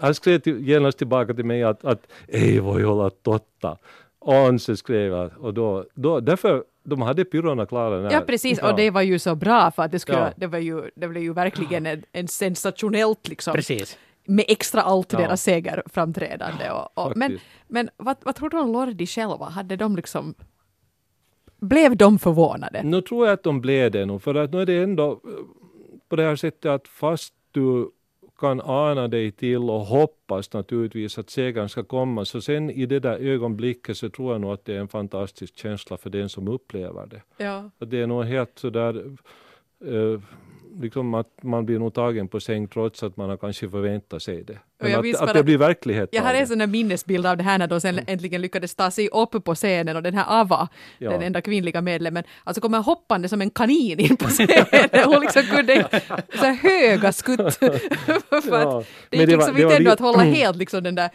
[0.00, 3.76] Han skrev till, genast tillbaka till mig att, att ei voi olla totta.
[4.58, 8.12] Så skrev jag, och då, då, därför de hade pyrorna klara.
[8.12, 10.32] Ja precis, och det var ju så bra för att det, skulle, ja.
[10.36, 13.54] det, var ju, det blev ju verkligen en, en sensationellt liksom.
[13.54, 15.18] Precis med extra allt ja.
[15.18, 16.70] deras segerframträdande.
[16.70, 19.44] Och, och, men men vad, vad tror du om Lordi själva?
[19.44, 20.34] Hade de liksom
[21.60, 22.82] blev de förvånade?
[22.82, 25.18] Nu tror jag att de blev det nog, för att nu är det ändå eh,
[26.08, 27.90] på det här sättet att fast du
[28.38, 33.00] kan ana dig till och hoppas naturligtvis att segern ska komma, så sen i det
[33.00, 36.48] där ögonblicket så tror jag nog att det är en fantastisk känsla för den som
[36.48, 37.44] upplever det.
[37.44, 37.70] Ja.
[37.78, 39.04] Att det är nog helt sådär
[39.86, 40.20] uh,
[40.80, 44.44] liksom att man blir nog tagen på säng trots att man har kanske förväntat sig
[44.44, 44.58] det.
[44.78, 47.58] Men att, att, det blir verklighet Jag har en sån där minnesbild av det här
[47.58, 51.10] när de sen äntligen lyckades ta sig upp på scenen och den här Ava, ja.
[51.10, 55.04] den enda kvinnliga medlemmen, alltså kommer hoppande som en kanin in på scenen.
[55.04, 55.88] Hon liksom kunde
[56.40, 57.54] så höga skutt.
[57.54, 58.78] För ja.
[58.78, 61.10] att det gick liksom inte ändå att hålla helt liksom den där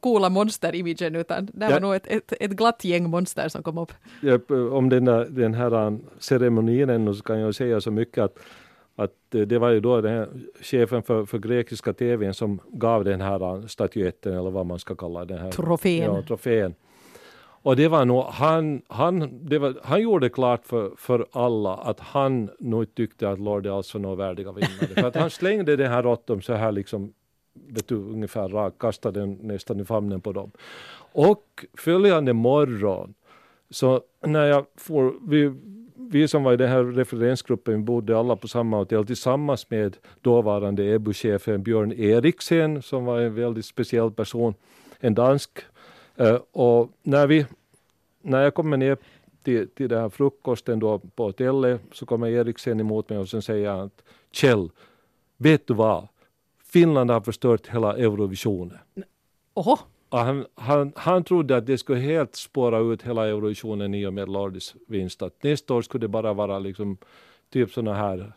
[0.00, 3.92] coola monster-imagen utan det var nog ett, ett, ett glatt gäng monster som kom upp.
[4.20, 4.38] Ja,
[4.70, 8.38] om den, där, den här ceremonin ännu så kan jag säga så mycket att
[8.96, 10.28] att eh, det var ju då den här
[10.60, 15.24] chefen för, för grekiska tvn som gav den här statyetten eller vad man ska kalla
[15.24, 16.14] den här trofén.
[16.14, 16.74] Ja, trofén.
[17.64, 22.00] Och det var nog, han, han, det var, han gjorde klart för, för alla att
[22.00, 24.94] han nog tyckte att Lord alls var nog värdiga vinnare.
[24.94, 27.12] för att han slängde den här råttom så här liksom,
[27.54, 30.50] vet du, ungefär rakt, kastade den nästan i famnen på dem.
[31.12, 33.14] Och följande morgon,
[33.70, 35.52] så när jag får, vi,
[36.10, 40.84] vi som var i den här referensgruppen bodde alla på samma hotell tillsammans med dåvarande
[40.84, 44.54] EBU-chefen Björn Eriksen som var en väldigt speciell person,
[45.00, 45.50] en dansk.
[46.16, 47.46] Eh, och när, vi,
[48.22, 48.96] när jag kommer ner
[49.42, 53.42] till, till den här frukosten då på hotellet så kommer Eriksen emot mig och sen
[53.42, 54.70] säger han att Kjell,
[55.36, 56.08] vet du vad?
[56.64, 58.78] Finland har förstört hela Eurovisionen.
[59.54, 59.76] Oho.
[60.18, 64.28] Han, han, han trodde att det skulle helt spåra ut hela Eurovisionen i och med
[64.28, 65.22] Lordis vinst.
[65.22, 66.96] Att nästa år skulle det bara vara liksom
[67.50, 68.32] typ sådana här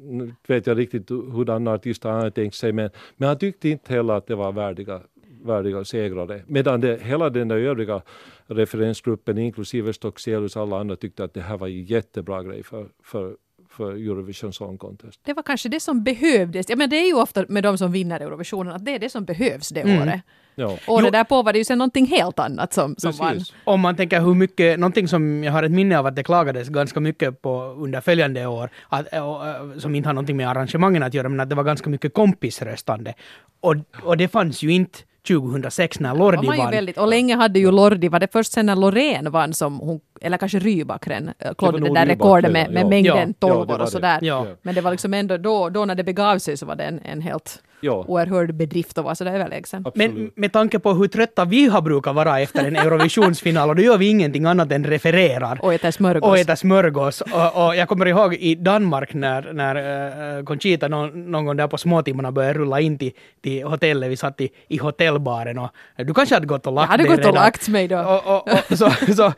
[0.00, 3.94] nu vet jag riktigt hurdana artister han hade tänkt sig, men, men han tyckte inte
[3.94, 5.00] heller att det var värdiga,
[5.42, 6.42] värdiga segrare.
[6.46, 8.02] Medan det, hela den där övriga
[8.46, 12.86] referensgruppen, inklusive Stockselius och alla andra, tyckte att det här var en jättebra grej för,
[13.02, 13.36] för,
[13.68, 15.20] för Eurovision Song Contest.
[15.24, 16.68] Det var kanske det som behövdes.
[16.68, 19.10] Ja, men det är ju ofta med de som vinner Eurovisionen att det är det
[19.10, 20.02] som behövs det Mm.
[20.02, 20.20] året.
[20.54, 20.78] Ja.
[20.86, 23.40] Året därpå var det ju sen någonting helt annat som, som vann.
[23.64, 26.68] Om man tänker hur mycket, någonting som jag har ett minne av att det klagades
[26.68, 31.02] ganska mycket på under följande år, att, och, äh, som inte har någonting med arrangemangen
[31.02, 33.14] att göra, men att det var ganska mycket kompisröstande.
[33.60, 36.70] Och, och det fanns ju inte 2006 när Lordi vann.
[36.70, 40.00] väldigt, och länge hade ju Lordi, var det först sen när Loreen vann som hon,
[40.20, 42.88] eller kanske Rybakren, äh, klodde det nog där rekordet med, med ja.
[42.88, 43.90] mängden Ja, ja, det tolvor och det.
[43.90, 44.18] sådär.
[44.22, 44.46] Ja.
[44.62, 47.00] Men det var liksom ändå då, då när det begav sig så var det en,
[47.04, 48.04] en helt Ja.
[48.08, 49.82] oerhörd bedrift att vara så där överlägsen.
[49.86, 50.14] Absolut.
[50.14, 53.82] Men med tanke på hur trötta vi har brukat vara efter en Eurovisionsfinal, och då
[53.82, 55.58] gör vi ingenting annat än refererar.
[55.62, 56.28] Och äter smörgås.
[56.30, 57.20] och äta smörgås.
[57.20, 61.68] Och, och jag kommer ihåg i Danmark när, när uh, Conchita någon, någon gång där
[61.68, 64.10] på småtimmarna började rulla in till, till hotellet.
[64.10, 67.10] Vi satt i, i hotellbaren och du kanske hade gått och lagt Jag hade dig
[67.10, 67.44] gått och redan.
[67.44, 67.98] lagt mig då.
[67.98, 69.32] Och, och, och, så, så,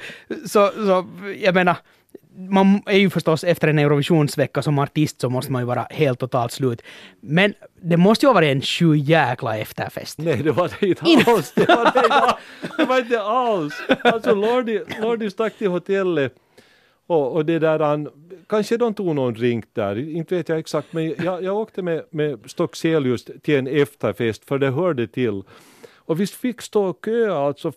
[0.47, 1.07] så, så,
[1.41, 1.77] jag menar,
[2.37, 6.19] man är ju förstås efter en Eurovisionsvecka som artist så måste man ju vara helt
[6.19, 6.83] totalt slut.
[7.21, 10.19] Men det måste ju ha varit en sju jäkla efterfest.
[10.19, 11.53] Nej, det var det inte alls.
[11.55, 12.37] Det var det, inte-
[12.77, 13.75] det var inte alls.
[14.05, 16.35] Alltså Lordi, Lordi stack till hotellet
[17.07, 18.09] och, och det där han,
[18.49, 22.03] kanske de tog någon drink där, inte vet jag exakt, men jag, jag åkte med,
[22.11, 25.43] med Stockselius till en efterfest för det hörde till.
[25.97, 27.73] Och vi fick stå och köa alltså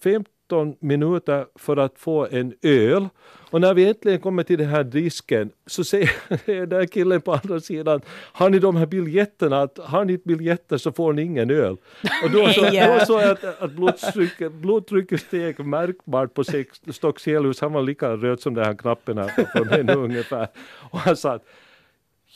[0.50, 3.08] 15 minuter för att få en öl.
[3.52, 6.12] Och när vi äntligen kommer till den här disken så säger
[6.46, 10.78] den där killen på andra sidan, har ni de här biljetterna, att har ni biljetter
[10.78, 11.78] så får ni ingen öl.
[12.24, 16.44] Och då, så, såg jag att, att blodtrycket, blodtrycket steg märkbart på
[16.92, 20.48] Stockselius, han var lika röd som den här knappen här från henne ungefär.
[20.92, 21.46] Och han sa att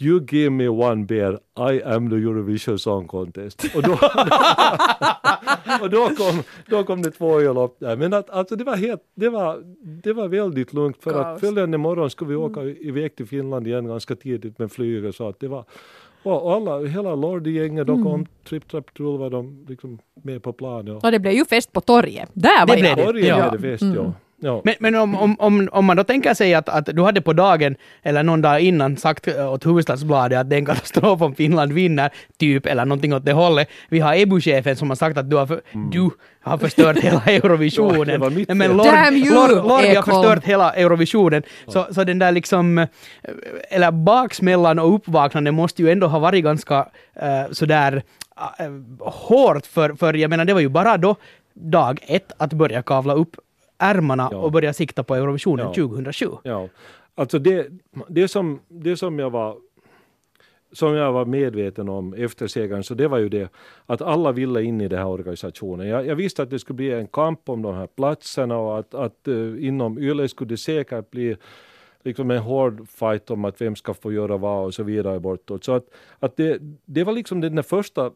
[0.02, 3.66] You give me one beer, I am the Eurovision Song Contest.
[3.76, 3.92] Och då,
[5.82, 7.96] och då, kom, då kom det två öl upp där.
[7.98, 9.58] Men att, alltså det var helt, det var,
[10.04, 11.26] det var väldigt lugnt för Kaos.
[11.26, 15.30] att följande morgon skulle vi åka iväg till Finland igen ganska tidigt med flyget så
[15.30, 15.66] att det var
[16.26, 21.04] och alla, hela Lordi-gänget, de kom, Tripp Trapp Trull var de liksom med på planet.
[21.04, 22.30] Och det blev ju fest på torget.
[22.34, 22.98] Där var Det blev jag.
[22.98, 23.06] det.
[23.06, 23.50] Norge Ja.
[23.50, 24.14] blev det fest, ja.
[24.39, 24.62] Ja.
[24.63, 27.34] Men, men om, om, om, om man då tänker sig att, att du hade på
[27.34, 31.74] dagen eller någon dag innan sagt åt Hufvudstadsbladet att det är en katastrof om Finland
[31.74, 33.69] vinner, typ, eller någonting åt det hållet.
[33.89, 36.10] Vi har EBU-chefen som har sagt att du har, för, du
[36.41, 38.46] har förstört hela Eurovisionen.
[38.48, 38.78] Ja, men.
[38.78, 40.06] Lord, Damn you, Lord, Lord har Ekholm.
[40.06, 41.43] förstört hela Eurovisionen.
[41.67, 42.88] Så, så den där liksom,
[43.69, 48.04] eller baksmällan och uppvaknande måste ju ändå ha varit ganska uh, sådär
[48.60, 51.15] uh, hårt för, för jag menar det var ju bara då
[51.54, 53.36] dag ett att börja kavla upp
[53.84, 54.38] ärmarna Ja.
[54.38, 55.74] och börja sikta på Eurovisionen Ja.
[55.74, 56.28] 2007.
[56.43, 56.67] Ja,
[57.15, 57.67] alltså det,
[58.08, 59.58] det, som, det som jag var
[60.72, 63.50] som jag var medveten om efter segern, så det var ju det
[63.86, 65.88] att alla ville in i den här organisationen.
[65.88, 68.93] Jag, jag visste att det skulle bli en kamp om de här platserna och att,
[68.93, 71.36] att uh, inom YLE skulle det säkert bli
[72.04, 75.63] liksom en hård fight om att vem ska få göra vad och så vidare bortåt.
[75.63, 75.86] Så att,
[76.19, 78.12] att det, det var liksom den första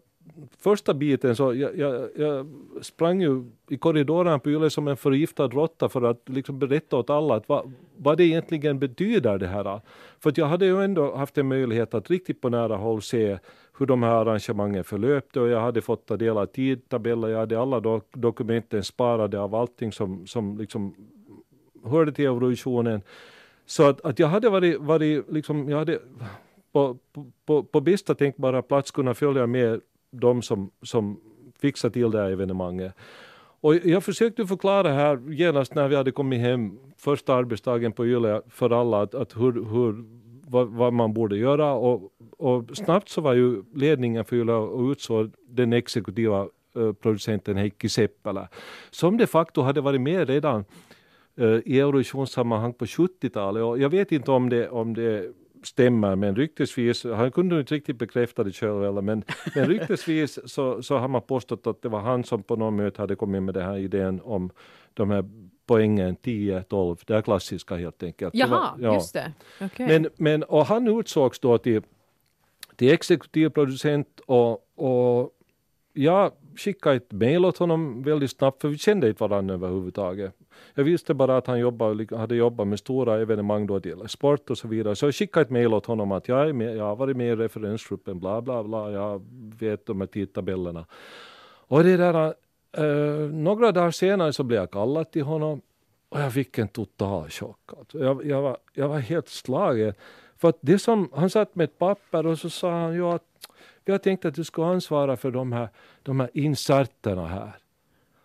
[0.59, 2.47] första biten så jag, jag, jag
[2.81, 7.09] sprang ju i korridoren på Yle som en förgiftad råtta för att liksom berätta åt
[7.09, 9.81] alla att vad, vad det egentligen betyder det här.
[10.19, 13.37] För att jag hade ju ändå haft en möjlighet att riktigt på nära håll se
[13.77, 17.59] hur de här arrangemangen förlöpte och jag hade fått ta del av tidtabeller, jag hade
[17.59, 20.95] alla do dokumenten sparade av allting som, som liksom
[21.85, 23.01] hörde till Eurovisionen.
[23.65, 25.99] Så att, att jag hade varit, varit liksom, jag hade
[26.71, 29.81] på, på, på, på bästa tänkbara plats kunnat följa med
[30.19, 31.19] de som, som
[31.61, 32.93] fixar till det här evenemanget.
[33.61, 38.41] Och jag försökte förklara här genast när vi hade kommit hem första arbetsdagen på Yle
[38.49, 40.05] för alla att, att hur, hur,
[40.47, 44.91] vad, vad man borde göra och, och snabbt så var ju ledningen för Yle och
[44.91, 48.47] utsåg den exekutiva eh, producenten Heikki Seppälä
[48.91, 50.65] som de facto hade varit med redan
[51.35, 55.31] eh, i Eurovisionssammanhang på 70-talet och jag vet inte om det, om det
[55.67, 59.23] stämmer, men ryktesvis, han kunde inte riktigt bekräfta det själv eller, men,
[59.55, 63.01] men ryktesvis så, så har man påstått att det var han som på något möte
[63.01, 64.49] hade kommit med den här idén om
[64.93, 65.25] de här
[65.65, 68.33] poängen 10-12, det här klassiska helt enkelt.
[68.33, 68.93] Det Jaha, var- ja.
[68.93, 69.33] just det.
[69.61, 69.87] Okej.
[69.87, 71.81] Men, men, och han utsågs då till,
[72.75, 75.31] till exekutiv producent och, och
[75.97, 80.33] jag skickade ett mejl åt honom väldigt snabbt för vi kände inte varandra överhuvudtaget.
[80.73, 84.49] Jag visste bara att han jobbade, hade jobbat med stora evenemang då det gäller sport
[84.49, 84.95] och så vidare.
[84.95, 87.27] Så jag skickade ett mejl åt honom att jag, är med, jag har varit med
[87.27, 89.25] i referensgruppen, bla bla bla, jag
[89.59, 90.85] vet de här tidtabellerna.
[91.69, 92.33] Och det där,
[92.77, 95.61] eh, några dagar senare så blev jag kallad till honom
[96.09, 97.73] och jag fick en total chock.
[97.77, 97.99] Alltså.
[97.99, 99.93] Jag, jag, var, jag var helt slagen.
[100.37, 103.23] För att det som, han satt med ett papper och så sa han ju att
[103.87, 105.69] jag tänkte att du ska ansvara för de här,
[106.03, 107.51] de här inserterna här.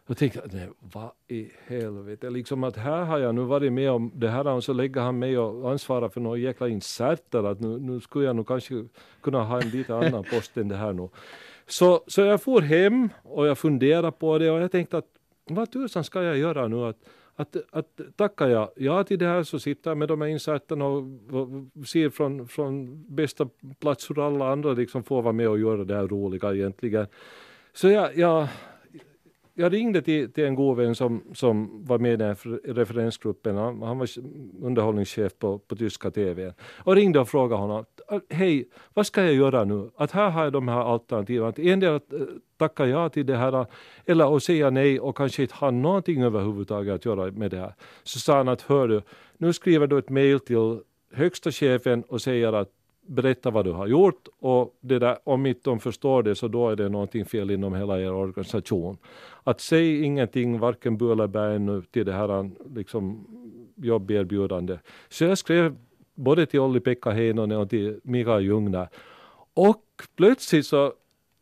[0.07, 4.11] Jag tänkte nej, vad i helvete, liksom att här har jag nu varit med om
[4.15, 7.79] det här och så lägger han mig och ansvarar för några jäkla inserter, att nu,
[7.79, 8.85] nu skulle jag nog kanske
[9.21, 11.09] kunna ha en lite annan post än det här nu.
[11.67, 15.07] Så, så jag for hem och jag funderade på det och jag tänkte att
[15.45, 16.85] vad tusan ska jag göra nu?
[16.85, 16.97] Att,
[17.37, 20.87] att, att tackar jag ja till det här så sitter jag med de här insatserna
[20.87, 23.49] och, och ser från, från bästa
[23.81, 27.07] plats hur alla andra liksom får vara med och göra det här roliga egentligen.
[27.73, 28.49] Så jag, jag,
[29.55, 33.57] jag ringde till, till en god vän som, som var med i den referensgruppen.
[33.57, 34.09] Han, han var
[34.63, 36.53] underhållningschef på, på tyska TV.
[36.79, 37.85] Och ringde och frågade honom.
[38.11, 39.91] Äh, hej, vad ska jag göra nu?
[39.97, 41.49] Att här har jag de här alternativen.
[41.49, 42.13] Att endera att
[42.57, 43.67] tacka ja till det här
[44.07, 47.75] eller att säga nej och kanske inte ha någonting överhuvudtaget att göra med det här.
[48.03, 49.03] Så sa han att hör du,
[49.39, 50.81] nu skriver du ett mejl till
[51.13, 52.69] högsta chefen och säger att
[53.07, 56.71] berätta vad du har gjort och det där, om inte de förstår det så då
[56.71, 58.97] är det någonting fel inom hela er organisation.
[59.43, 63.27] Att säga ingenting, varken bu eller bä till det här liksom,
[63.77, 64.79] jobberbjudande.
[65.09, 65.77] Så jag skrev
[66.15, 68.89] både till Olli-Pekka Heinonen och till Mika Ljungner.
[69.55, 69.85] Och
[70.17, 70.93] plötsligt så,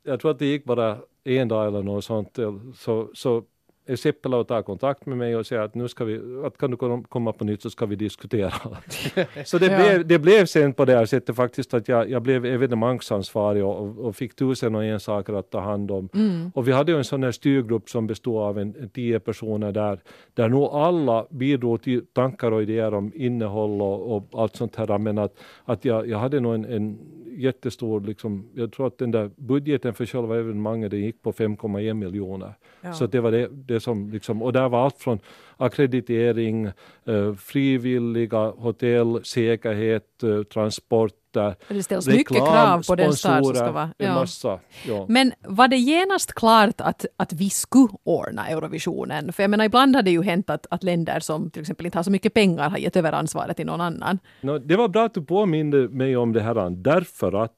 [0.02, 2.38] jag tror att det gick bara en dag eller något sånt,
[2.76, 3.44] så, så
[3.90, 6.76] är Seppälä tar kontakt med mig och säger att nu ska vi, att kan du
[7.08, 8.52] komma på nytt så ska vi diskutera.
[9.44, 9.78] så det, ja.
[9.78, 13.98] blev, det blev sen på det här sättet faktiskt att jag, jag blev evenemangsansvarig och,
[13.98, 16.08] och fick tusen och en saker att ta hand om.
[16.14, 16.50] Mm.
[16.54, 19.72] Och vi hade ju en sån här styrgrupp som bestod av en, en tio personer
[19.72, 20.00] där,
[20.34, 24.98] där nog alla bidrog till tankar och idéer om innehåll och, och allt sånt här.
[24.98, 26.98] Men att, att jag, jag hade nog en, en
[27.40, 31.94] jättestor, liksom, jag tror att den där budgeten för själva evenemanget den gick på 5,1
[31.94, 32.54] miljoner.
[32.80, 32.92] Ja.
[32.92, 35.18] Så det var det, det som liksom, och där var allt från
[35.56, 36.64] akkreditering,
[37.04, 43.54] eh, frivilliga, hotell, säkerhet, eh, transport, det ställs reklam, mycket krav på den stad som
[43.54, 43.90] ska vara.
[43.98, 44.14] Ja.
[44.14, 45.06] Massa, ja.
[45.08, 49.32] Men var det genast klart att, att vi skulle ordna Eurovisionen?
[49.32, 51.98] För jag menar, ibland har det ju hänt att, att länder som till exempel inte
[51.98, 54.18] har så mycket pengar har gett över ansvaret till någon annan.
[54.40, 57.54] No, det var bra att du påminde mig om det här, därför att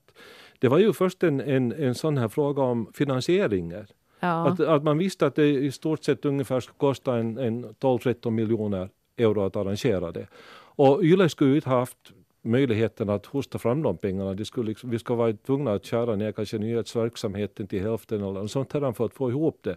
[0.59, 3.87] det var ju först en, en, en sån här fråga om finansieringen.
[4.21, 4.49] Ja.
[4.49, 8.31] Att, att man visste att det i stort sett ungefär skulle kosta en, en 12-13
[8.31, 10.27] miljoner euro att arrangera det.
[10.75, 11.99] Och Yle skulle ju inte haft
[12.43, 14.35] möjligheten att hosta fram de pengarna.
[14.35, 18.47] Det skulle liksom, vi skulle vara tvungna att köra ner kanske nyhetsverksamheten till hälften eller
[18.47, 19.77] sånt här för att få ihop det.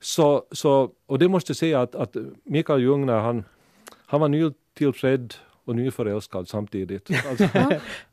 [0.00, 3.44] Så, så, och det måste jag säga att, att Mikael Ljungner han,
[4.06, 7.10] han var nytillträdd och nyförälskad samtidigt.
[7.30, 7.44] Alltså,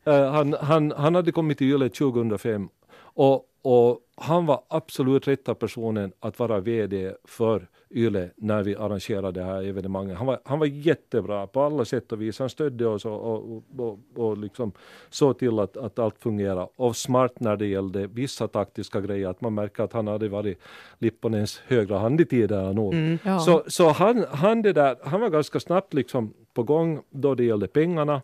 [0.03, 2.69] eh, han, han, han hade kommit till Yle 2005
[3.13, 9.39] och, och han var absolut rätta personen att vara VD för YLE när vi arrangerade
[9.39, 10.17] det här evenemanget.
[10.17, 12.39] Han var, han var jättebra på alla sätt och vis.
[12.39, 14.71] Han stödde oss och, och, och, och liksom
[15.09, 16.67] såg till att, att allt fungerade.
[16.75, 19.27] Och smart när det gällde vissa taktiska grejer.
[19.27, 20.59] Att man märker att han hade varit
[20.97, 22.93] Lipponens högra hand i tiderna nog.
[22.93, 23.39] Mm, ja.
[23.39, 27.43] Så, så han, han, det där, han var ganska snabbt liksom på gång då det
[27.43, 28.21] gällde pengarna.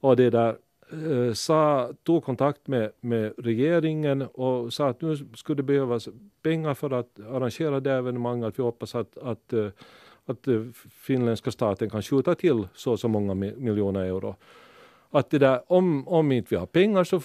[0.00, 0.56] Och det där,
[0.94, 6.08] Eh, sa, tog kontakt med, med regeringen och sa att nu skulle det behövas
[6.42, 8.48] pengar för att arrangera det evenemanget.
[8.48, 9.68] Att vi hoppas att, att, eh,
[10.24, 14.36] att eh, finländska staten kan skjuta till så och så många miljoner euro.
[15.10, 17.20] Att det där, om, om inte vi har pengar så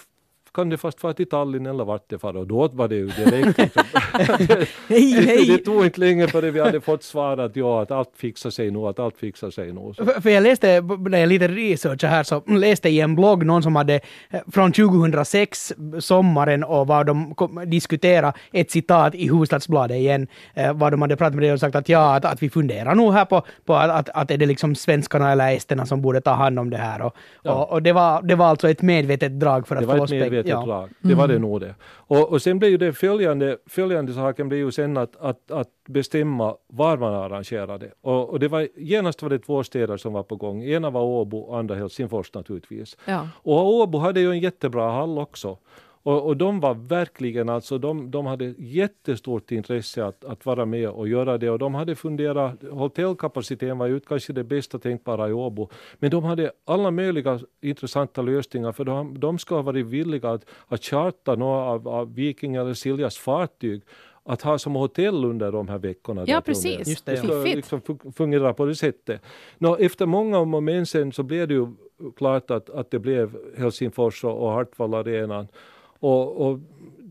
[0.53, 3.07] kan det fast vara till Tallinn eller vart det far och då var det ju
[3.07, 3.57] direkt.
[3.57, 3.83] Liksom.
[4.87, 5.45] hej, hej.
[5.47, 8.71] Det tog inte länge före vi hade fått svar att ja, att allt fixar sig
[8.71, 9.93] nu, att allt fixar sig nu.
[9.97, 13.63] För, för jag läste, när jag lite research här, så läste i en blogg någon
[13.63, 17.35] som hade eh, från 2006, sommaren, och var de
[17.65, 21.75] diskuterade ett citat i Hufvudstadsbladet igen, eh, var de hade pratat med det och sagt
[21.75, 24.45] att ja, att, att vi funderar nog här på, på att, att, att är det
[24.45, 27.01] liksom svenskarna eller esterna som borde ta hand om det här.
[27.01, 27.53] Och, ja.
[27.53, 30.38] och, och, det, var, det var alltså ett medvetet drag för att få loss pengar
[30.39, 30.73] medvetet ja.
[30.73, 30.89] drag.
[31.01, 31.49] Det var det mm.
[31.49, 31.75] nog det.
[32.07, 35.69] Och, och sen blev ju det följande, följande saken blev ju sen att, att, att
[35.87, 37.91] bestämma var man arrangerade.
[38.01, 40.63] Och, och det var, genast var det två städer som var på gång.
[40.63, 42.97] Ena var Åbo, andra Helsingfors naturligtvis.
[43.05, 43.27] Ja.
[43.33, 45.57] Och Åbo hade ju en jättebra hall också.
[46.03, 50.89] Och, och de var verkligen alltså, de, de hade jättestort intresse att, att vara med
[50.89, 55.33] och göra det och de hade funderat, hotellkapaciteten var ju kanske det bästa tänkbara i
[55.33, 60.29] Åbo, men de hade alla möjliga intressanta lösningar för de, de ska ha varit villiga
[60.29, 63.81] att, att charta några av, av Viking eller Siljas fartyg
[64.23, 66.23] att ha som hotell under de här veckorna.
[66.27, 66.87] Ja, precis.
[66.87, 67.43] Just det, ja.
[67.43, 67.81] Liksom
[68.15, 69.21] fungera på det sättet.
[69.57, 71.67] Nå, efter många om och men sen så blev det ju
[72.17, 75.47] klart att, att det blev Helsingfors och Hartwall arenan.
[75.99, 76.59] Och, och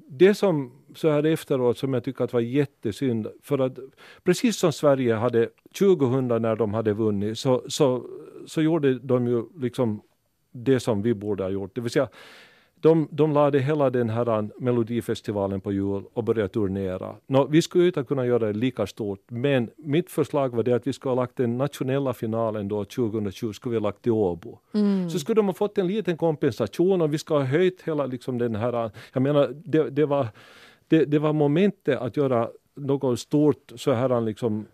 [0.08, 3.78] det som så här efteråt som jag tycker att var jättesynd, för att
[4.24, 8.06] precis som Sverige hade 2000 när de hade vunnit så, så,
[8.46, 10.00] så gjorde de ju liksom
[10.52, 11.74] det som vi borde ha gjort.
[11.74, 12.08] Det vill säga
[12.80, 17.16] de, de lade hela den här Melodifestivalen på jul och började turnera.
[17.26, 20.86] Nå, vi skulle inte kunna göra det lika stort, men mitt förslag var det att
[20.86, 24.58] vi skulle ha lagt den nationella finalen då 2020, skulle vi ha lagt i Åbo.
[24.74, 25.10] Mm.
[25.10, 28.38] Så skulle de ha fått en liten kompensation och vi skulle ha höjt hela liksom
[28.38, 30.26] den här, jag menar, det, det var
[30.88, 34.66] det, det var momentet att göra något stort så här liksom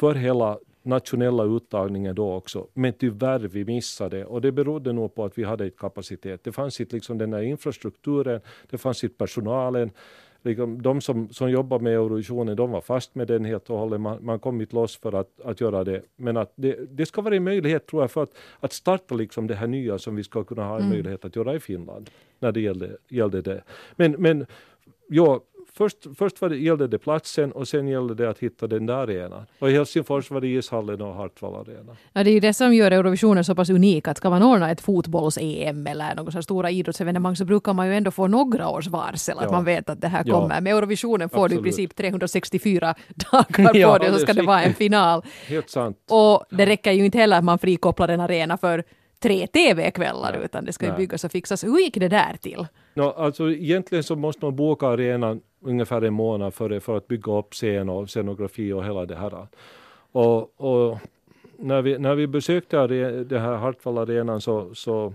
[0.00, 2.66] för hela nationella uttagningen då också.
[2.74, 6.44] Men tyvärr vi missade och det berodde nog på att vi hade inte kapacitet.
[6.44, 9.90] Det fanns inte liksom den här infrastrukturen, det fanns inte personalen.
[10.42, 14.00] Liksom, de som, som jobbar med Eurovisionen, de var fast med den helt och hållet.
[14.00, 16.02] Man, man kom inte loss för att, att göra det.
[16.16, 19.46] Men att det, det ska vara en möjlighet tror jag för att, att starta liksom
[19.46, 20.90] det här nya som vi ska kunna ha en mm.
[20.90, 22.10] möjlighet att göra i Finland.
[22.38, 23.62] När det gällde, gällde det.
[23.96, 24.46] Men, men
[25.08, 25.40] ja,
[25.76, 28.94] först, först var det, gällde det platsen och sen gällde det att hitta den där
[28.94, 29.46] arenan.
[29.58, 31.96] Och i Helsingfors var det ishallen och Hartwall arena.
[32.12, 34.70] Ja, det är ju det som gör Eurovisionen så pass unik att ska man ordna
[34.70, 38.86] ett fotbolls-EM eller något så stora idrottsevenemang så brukar man ju ändå få några års
[38.86, 39.50] varsel att ja.
[39.50, 40.54] man vet att det här kommer.
[40.54, 40.60] Ja.
[40.60, 41.64] Med Eurovisionen får Absolut.
[41.64, 42.94] du i princip 364
[43.32, 45.22] dagar på ja, dig så ska det vara en final.
[45.46, 45.98] Helt sant.
[46.10, 48.84] Och det räcker ju inte heller att man frikopplar en arena för
[49.24, 51.64] tre TV-kvällar utan det ska ju byggas och fixas.
[51.64, 52.66] Hur gick det där till?
[52.94, 57.32] No, alltså, egentligen så måste man boka arenan ungefär en månad före för att bygga
[57.32, 59.46] upp scen och scenografi och hela det här.
[60.12, 60.98] Och, och
[61.56, 62.86] när, vi, när vi besökte
[63.24, 65.14] det här Hartwall arenan så, så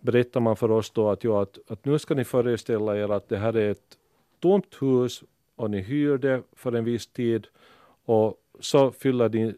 [0.00, 3.28] berättar man för oss då att, ja, att, att nu ska ni föreställa er att
[3.28, 3.98] det här är ett
[4.40, 5.22] tomt hus
[5.56, 7.46] och ni hyr det för en viss tid
[8.04, 9.54] och så fyller ni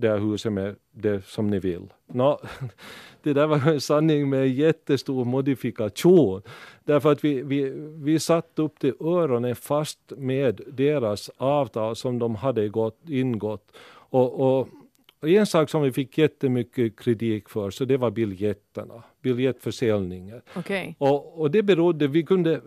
[0.00, 1.92] det här huset med det som ni vill.
[2.06, 2.38] No,
[3.22, 6.42] det där var en sanning med jättestor modifikation.
[6.84, 7.72] Därför att vi, vi,
[8.02, 13.72] vi satt upp till öronen fast med deras avtal som de hade gått, ingått.
[14.10, 14.68] Och, och,
[15.20, 20.40] en sak som vi fick jättemycket kritik för så det var biljetterna, biljettförsäljningen.
[20.56, 20.94] Okay.
[20.98, 22.60] Och, och det berodde, vi kunde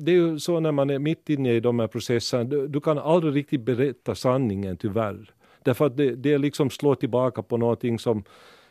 [0.00, 2.80] det är ju så när man är mitt inne i de här processerna, du, du
[2.80, 5.34] kan aldrig riktigt berätta sanningen tyvärr.
[5.68, 8.24] Därför att det, det liksom slår tillbaka på någonting som,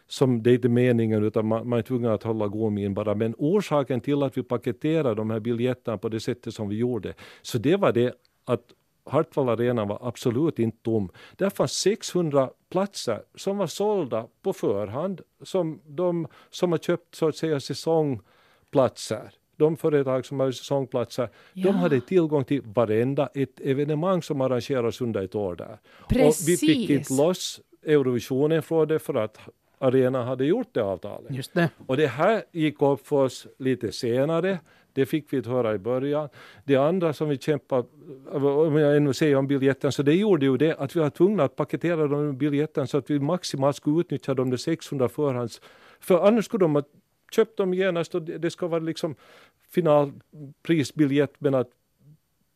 [0.08, 3.16] som det är inte meningen utan man, man är tvungen att hålla god min bara.
[3.16, 7.14] Men orsaken till att vi paketerade de här biljetterna på det sättet som vi gjorde,
[7.42, 8.14] så det var det
[8.46, 8.62] att
[9.06, 11.10] Hartwall Arena var absolut inte tom.
[11.36, 17.28] Där fanns 600 platser som var sålda på förhand, som de som har köpt så
[17.28, 21.64] att säga säsongplatser de företag som har säsongplatser, ja.
[21.64, 25.78] de hade tillgång till varenda ett evenemang som arrangeras under ett år där.
[26.10, 26.44] Precis.
[26.44, 29.40] Och vi fick inte loss Eurovisionen från det för att
[29.80, 31.32] arenan hade gjort det avtalet.
[31.32, 31.70] Just det.
[31.88, 34.60] Och det här gick upp för oss lite senare.
[34.94, 36.30] Det fick vi höra i början.
[36.66, 37.88] Det andra som vi kämpade,
[38.32, 41.44] om jag ännu säger om biljetten, så det gjorde ju det att vi var tvungna
[41.44, 45.62] att paketera de biljetterna så att vi maximalt skulle utnyttja de 600 förhands...
[46.00, 46.84] För annars skulle de
[47.32, 49.16] Köp dem genast och det ska vara liksom
[49.70, 51.70] finalprisbiljett men att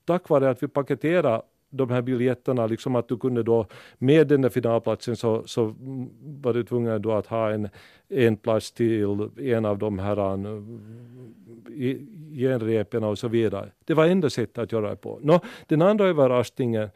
[0.06, 1.42] tack vare att vi paketerar
[1.72, 3.68] de här biljetterna, liksom att du kunde då
[3.98, 5.76] med den där finalplatsen så, så
[6.22, 7.70] var du tvungen då att ha en,
[8.10, 10.62] en plats till en av de här eh,
[12.36, 13.70] genrepen och så vidare.
[13.86, 15.20] Det var enda sättet att göra det på.
[15.22, 16.90] Nå, den andra överraskningen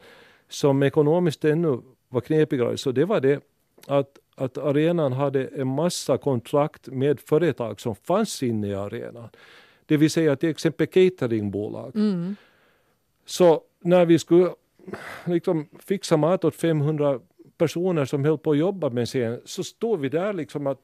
[0.48, 3.40] som ekonomiskt ännu var knepigare så det var det
[3.86, 9.28] att att arenan hade en massa kontrakt med företag som fanns inne i arenan.
[9.86, 11.96] Det vill säga till exempel cateringbolag.
[11.96, 12.36] Mm.
[13.26, 14.50] Så när vi skulle
[15.24, 17.20] liksom fixa mat åt 500
[17.58, 20.78] personer som höll på att jobba med scen så stod vi där liksom att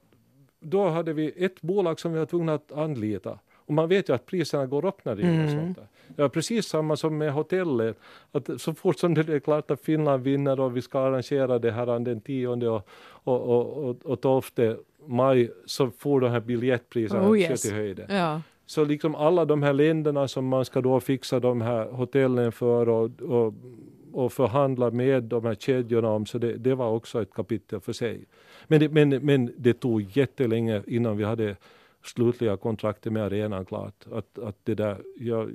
[0.60, 3.38] då hade vi ett bolag som vi var tvungna att anlita.
[3.72, 5.50] Och man vet ju att priserna går upp när det gäller mm.
[5.50, 5.86] sånt där.
[6.16, 7.98] Ja, precis samma som med hotellet.
[8.32, 11.70] Att så fort som det är klart att Finland vinner och vi ska arrangera det
[11.70, 12.88] här den 10 och,
[13.24, 14.42] och, och, och 12
[15.06, 17.62] maj så får de här biljettpriserna oh, yes.
[17.62, 18.06] till höjden.
[18.16, 18.40] Ja.
[18.66, 22.88] Så liksom alla de här länderna som man ska då fixa de här hotellen för
[22.88, 23.54] och, och,
[24.12, 27.92] och förhandla med de här kedjorna om, så det, det var också ett kapitel för
[27.92, 28.24] sig.
[28.66, 31.56] Men det, men, men det tog jättelänge innan vi hade
[32.04, 34.04] slutliga kontraktet med arenan klart.
[34.12, 35.50] Att, att det där, jag,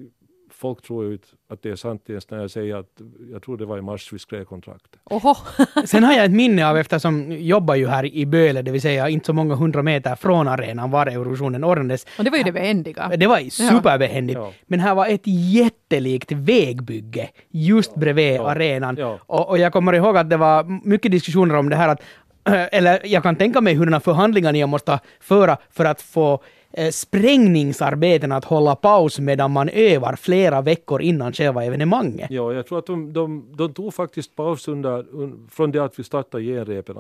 [0.52, 1.20] folk tror ju
[1.50, 4.14] att det är sant ens när jag säger att jag tror det var i mars
[4.14, 5.02] vi skrev kontraktet.
[5.04, 5.36] Oho.
[5.86, 8.82] Sen har jag ett minne av, eftersom jag jobbar ju här i Böle, det vill
[8.82, 12.06] säga inte så många hundra meter från arenan var Eurovisionen ordnades.
[12.18, 13.12] Och det var ju det behändiga.
[13.18, 14.40] Det var superbehändigt.
[14.40, 14.52] Ja.
[14.66, 18.52] Men här var ett jättelikt vägbygge just bredvid ja.
[18.52, 18.96] arenan.
[19.00, 19.20] Ja.
[19.26, 22.02] Och, och jag kommer ihåg att det var mycket diskussioner om det här att
[22.72, 26.40] eller jag kan tänka mig hurdana förhandlingar ni måste föra för att få
[26.72, 32.32] eh, sprängningsarbeten att hålla paus medan man övar flera veckor innan själva evenemanget.
[32.32, 35.06] Ja, jag tror att de, de, de tog faktiskt paus under,
[35.52, 36.98] från det att vi startade genrepen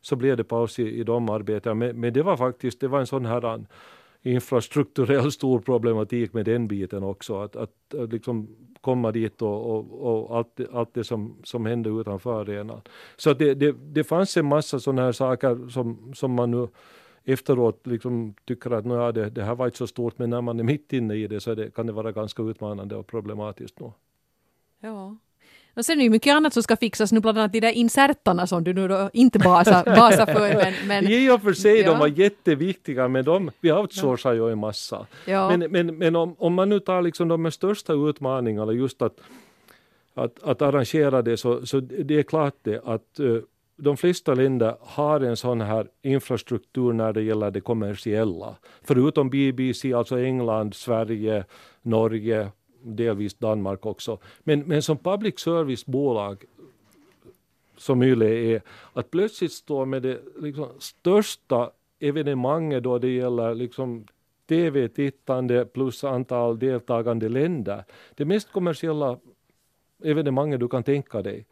[0.00, 1.74] så blev det paus i, i de arbetena.
[1.74, 3.64] Men, men, det var faktiskt, det var en sån här
[4.24, 7.40] infrastrukturell stor problematik med den biten också.
[7.40, 8.48] Att, att, att liksom
[8.80, 12.80] komma dit och, och, och allt, allt det som, som hände utanför arenan.
[13.16, 16.68] Så att det, det, det fanns en massa sådana här saker som, som man nu
[17.24, 20.60] efteråt liksom tycker att ja, det, det här var inte så stort, men när man
[20.60, 23.80] är mitt inne i det så det, kan det vara ganska utmanande och problematiskt.
[23.80, 23.92] nu.
[24.80, 25.16] Ja.
[25.74, 27.72] Och sen är det ju mycket annat som ska fixas nu, bland annat de där
[27.72, 30.54] insertarna som du nu då inte basar, basar för.
[30.54, 31.90] Men, men, I och för sig, ja.
[31.90, 34.46] de var jätteviktiga, men de, vi outsourcar ja.
[34.46, 35.06] ju en massa.
[35.26, 35.48] Ja.
[35.48, 39.20] Men, men, men om, om man nu tar liksom de största utmaningarna, just att,
[40.14, 43.40] att, att arrangera det, så, så det är klart det att uh,
[43.76, 48.56] de flesta länder har en sån här infrastruktur när det gäller det kommersiella.
[48.82, 51.44] Förutom BBC, alltså England, Sverige,
[51.82, 52.48] Norge,
[52.84, 54.18] delvis Danmark också.
[54.40, 56.44] Men, men som public service-bolag
[57.76, 58.62] som Yle är,
[58.92, 61.70] att plötsligt stå med det liksom, största
[62.00, 64.06] evenemanget då det gäller liksom,
[64.48, 67.84] tv-tittande plus antal deltagande länder.
[68.14, 69.18] Det mest kommersiella
[70.04, 71.46] evenemanget du kan tänka dig.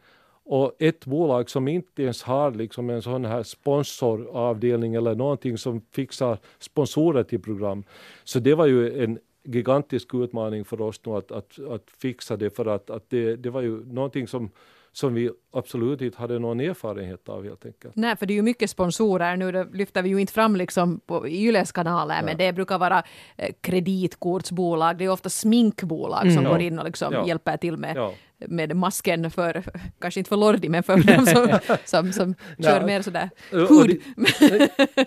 [0.45, 5.80] Och ett bolag som inte ens har liksom en sån här sponsoravdelning eller någonting som
[5.91, 7.85] fixar sponsorer till program.
[8.24, 12.51] Så det var ju en gigantisk utmaning för oss nu att, att, att fixa det
[12.51, 14.51] för att, att det, det var ju någonting som
[14.93, 17.97] som vi absolut inte hade någon erfarenhet av helt enkelt.
[17.97, 21.01] Nej, för det är ju mycket sponsorer nu, det lyfter vi ju inte fram liksom
[21.07, 22.22] på Yles kanaler, ja.
[22.22, 23.03] men det brukar vara
[23.36, 26.34] eh, kreditkortsbolag, det är ofta sminkbolag mm.
[26.34, 27.26] som går in och liksom ja.
[27.26, 28.12] hjälper till med, ja.
[28.38, 29.64] med masken för,
[29.99, 31.26] kanske inte för Lordi, men för de
[31.84, 32.34] som, som, som
[32.64, 34.01] kör mer sådär hud.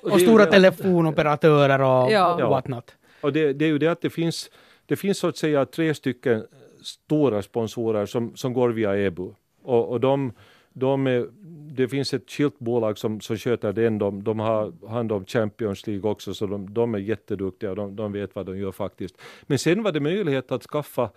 [0.02, 2.34] Och, och, stora telefonoperatörer och, ja.
[2.34, 2.96] och whatnot.
[3.26, 4.52] Och det, det, är ju det att det finns,
[4.86, 6.46] det finns så att säga tre stycken
[6.82, 9.34] stora sponsorer som, som går via EBU.
[9.62, 10.34] Och, och de,
[10.74, 11.28] de är,
[11.76, 15.88] det finns ett skilt bolag som, som sköter den, de, de har hand om Champions
[15.88, 19.16] League också, så de, de är jätteduktiga och de, de vet vad de gör faktiskt.
[19.44, 21.10] Men sen var det möjlighet att skaffa,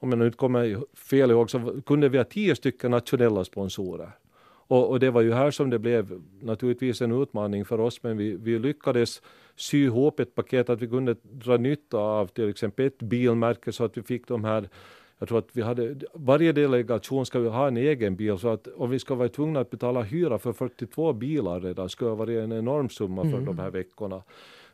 [0.00, 4.10] om jag nu inte kommer fel ihåg, så kunde vi ha tio stycken nationella sponsorer.
[4.68, 8.16] Och, och, det var ju här som det blev naturligtvis en utmaning för oss, men
[8.16, 9.22] vi, vi lyckades
[9.56, 13.84] sy ihop ett paket att vi kunde dra nytta av till exempel ett bilmärke så
[13.84, 14.68] att vi fick de här
[15.18, 18.90] jag tror att vi hade, varje delegation ska ha en egen bil så att om
[18.90, 22.52] vi ska vara tvungna att betala hyra för 42 bilar redan skulle det vara en
[22.52, 23.44] enorm summa för mm.
[23.44, 24.22] de här veckorna.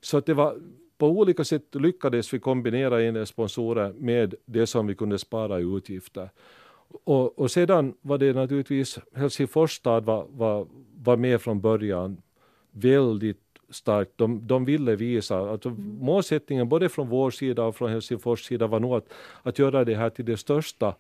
[0.00, 0.56] Så att det var
[0.98, 5.62] på olika sätt lyckades vi kombinera in sponsorer med det som vi kunde spara i
[5.62, 6.30] utgifter.
[7.04, 12.22] Och, och sedan var det naturligtvis Helsingfors stad var, var, var med från början
[12.70, 14.12] väldigt starkt.
[14.16, 15.98] De, de ville visa, alltså mm.
[16.00, 19.12] målsättningen både från vår sida och från Helsingfors sida var nog att,
[19.42, 20.94] att göra det här till det största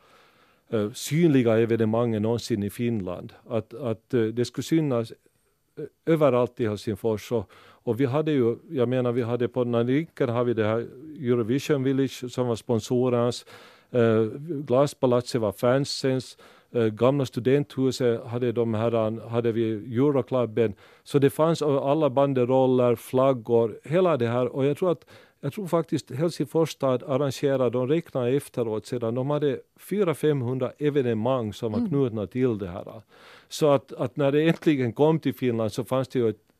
[0.74, 3.32] uh, synliga evenemanget någonsin i Finland.
[3.48, 7.32] Att, att uh, det skulle synas uh, överallt i Helsingfors.
[7.32, 7.50] Och,
[7.84, 11.82] och vi hade ju, jag menar vi hade på Nariken har vi det här Eurovision
[11.82, 13.46] Village som var sponsorens.
[13.94, 14.24] Uh,
[14.66, 16.38] Glaspalatset var fansens.
[16.76, 20.74] Uh, gamla studenthuset hade, de här, hade vi Euroklubben.
[21.02, 24.46] Så det fanns alla banderoller, flaggor, hela det här.
[24.46, 25.04] Och jag tror att
[25.44, 31.72] jag tror faktiskt Helsingfors stad arrangerade, de räknade efteråt sedan, de hade 400-500 evenemang som
[31.72, 31.90] var mm.
[31.90, 33.02] knutna till det här.
[33.48, 36.51] Så att, att när det äntligen kom till Finland så fanns det ju ett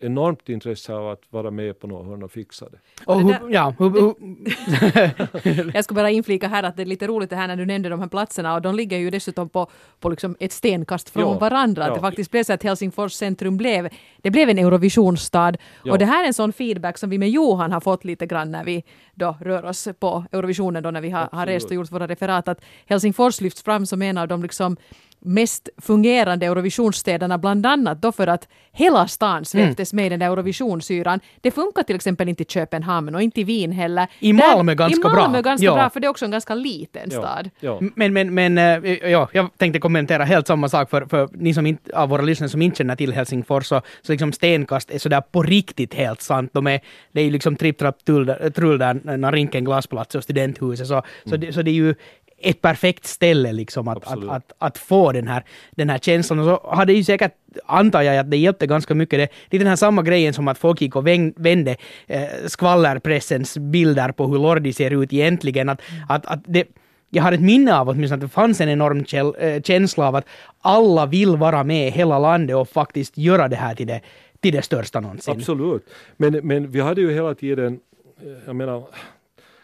[0.00, 2.78] enormt intresse av att vara med på något hörn och fixa det.
[3.04, 5.74] Och hur, ja, hur, hur.
[5.74, 7.88] jag ska bara inflika här att det är lite roligt det här när du nämnde
[7.88, 9.70] de här platserna och de ligger ju dessutom på,
[10.00, 11.86] på liksom ett stenkast från ja, varandra.
[11.86, 11.94] Ja.
[11.94, 15.56] det faktiskt blev så att Helsingfors centrum blev, det blev en Eurovisionsstad.
[15.84, 15.92] Ja.
[15.92, 18.50] Och det här är en sån feedback som vi med Johan har fått lite grann
[18.50, 18.84] när vi
[19.14, 22.48] då rör oss på Eurovisionen då när vi har, har rest och gjort våra referat
[22.48, 24.76] att Helsingfors lyfts fram som en av de liksom
[25.20, 30.02] mest fungerande Eurovisionsstäderna, bland annat då för att hela stan sveptes mm.
[30.02, 31.20] med den där Eurovisionssyran.
[31.40, 34.06] Det funkar till exempel inte i Köpenhamn och inte i Wien heller.
[34.18, 35.12] I Malmö ganska bra.
[35.12, 35.74] I Malmö ganska ja.
[35.74, 37.18] bra, för det är också en ganska liten ja.
[37.18, 37.50] stad.
[37.60, 37.80] Ja.
[37.94, 41.66] Men, men, men äh, ja, jag tänkte kommentera helt samma sak för, för ni som
[41.66, 45.20] inte, av våra lyssnare som inte känner till Helsingfors, så, så liksom stenkast är sådär
[45.20, 46.50] på riktigt helt sant.
[46.52, 46.80] De är,
[47.12, 51.04] det är ju liksom tripp, trapp, trull där, när Rinken glasplats och studenthuset, så, mm.
[51.26, 51.94] så, det, så det är ju
[52.42, 56.38] ett perfekt ställe liksom att, att, att, att, få den här, den här känslan.
[56.38, 57.32] Och så hade ju säkert,
[57.66, 59.18] antar jag, att det hjälpte ganska mycket.
[59.18, 61.76] Det, det är den här samma grejen som att folk gick och vände
[62.06, 65.68] eh, skvallerpressens bilder på hur Lordi ser ut egentligen.
[65.68, 66.04] Att, mm.
[66.08, 66.66] att, att det,
[67.10, 70.16] jag har ett minne av åtminstone att det fanns en enorm käl, äh, känsla av
[70.16, 70.26] att
[70.60, 74.00] alla vill vara med i hela landet och faktiskt göra det här till det,
[74.40, 75.34] till det största någonsin.
[75.34, 75.82] Absolut.
[76.16, 77.80] Men, men vi hade ju hela tiden,
[78.22, 78.84] eh, jag menar,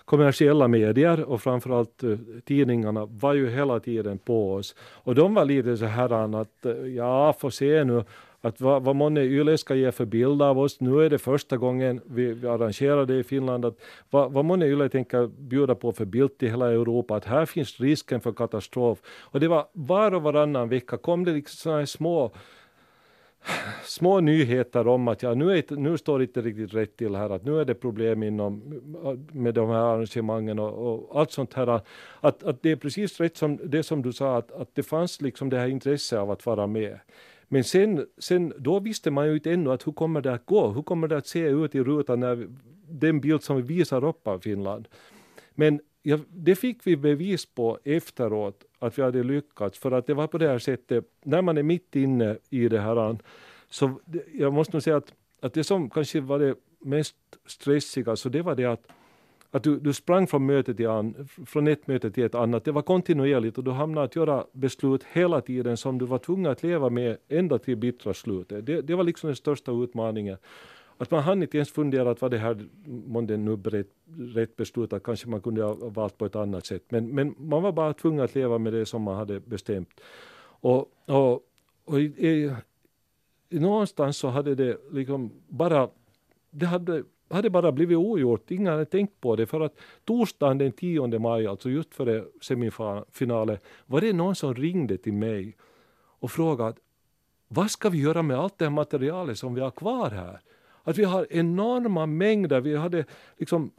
[0.06, 4.74] kommersiella medier och framförallt eh, tidningarna var ju hela tiden på oss.
[4.80, 8.04] Och de var lite så här att eh, ja, får se nu
[8.40, 10.80] att vad, vad månne YLE ska ge för bild av oss.
[10.80, 13.64] Nu är det första gången vi, vi arrangerar det i Finland.
[13.64, 13.78] Att
[14.10, 17.16] vad, vad månne YLE tänker bjuda på för bild till hela Europa.
[17.16, 18.98] Att här finns risken för katastrof.
[19.20, 22.32] Och det var var och varannan vecka kom det liksom sådana små
[23.84, 27.30] små nyheter om att ja, nu, är, nu står det inte riktigt rätt till här,
[27.30, 28.62] att nu är det problem inom,
[29.32, 31.80] med de här arrangemangen och, och allt sånt här.
[32.20, 35.20] Att, att det är precis rätt som det som du sa, att, att det fanns
[35.20, 36.98] liksom det här intresset av att vara med.
[37.48, 40.68] Men sen, sen då visste man ju inte ännu att hur kommer det att gå,
[40.68, 42.48] hur kommer det att se ut i rutan när
[42.88, 44.88] den bild som vi visar upp av Finland.
[45.54, 50.14] Men ja, det fick vi bevis på efteråt att vi hade lyckats för att det
[50.14, 53.18] var på det här sättet, när man är mitt inne i det här
[53.70, 54.00] så
[54.34, 57.16] jag måste nog säga att, att det som kanske var det mest
[57.46, 58.86] stressiga så det var det att
[59.50, 62.64] att du, du sprang från, möte till an, från ett möte till ett annat.
[62.64, 66.52] Det var kontinuerligt och du hamnade att göra beslut hela tiden som du var tvungen
[66.52, 68.66] att leva med ända till bittra slutet.
[68.66, 70.36] Det, det var liksom den största utmaningen.
[70.98, 73.90] Att man hann inte ens fundera att vad det här månde nu rätt,
[74.34, 76.82] rätt beslut, att kanske man kunde ha valt på ett annat sätt.
[76.88, 80.00] Men, men man var bara tvungen att leva med det som man hade bestämt.
[80.60, 81.42] Och, och,
[81.84, 82.04] och i,
[83.48, 85.88] i, någonstans så hade det liksom bara,
[86.50, 89.74] det hade hade bara blivit ogjort, ingen hade tänkt på det för att
[90.04, 95.56] torsdagen den 10 maj, alltså just före semifinalen, var det någon som ringde till mig
[96.20, 96.78] och frågade
[97.48, 100.40] vad ska vi göra med allt det här materialet som vi har kvar här?
[100.86, 102.60] Att vi har enorma mängder.
[102.60, 103.04] Vi hade
[103.38, 103.70] liksom,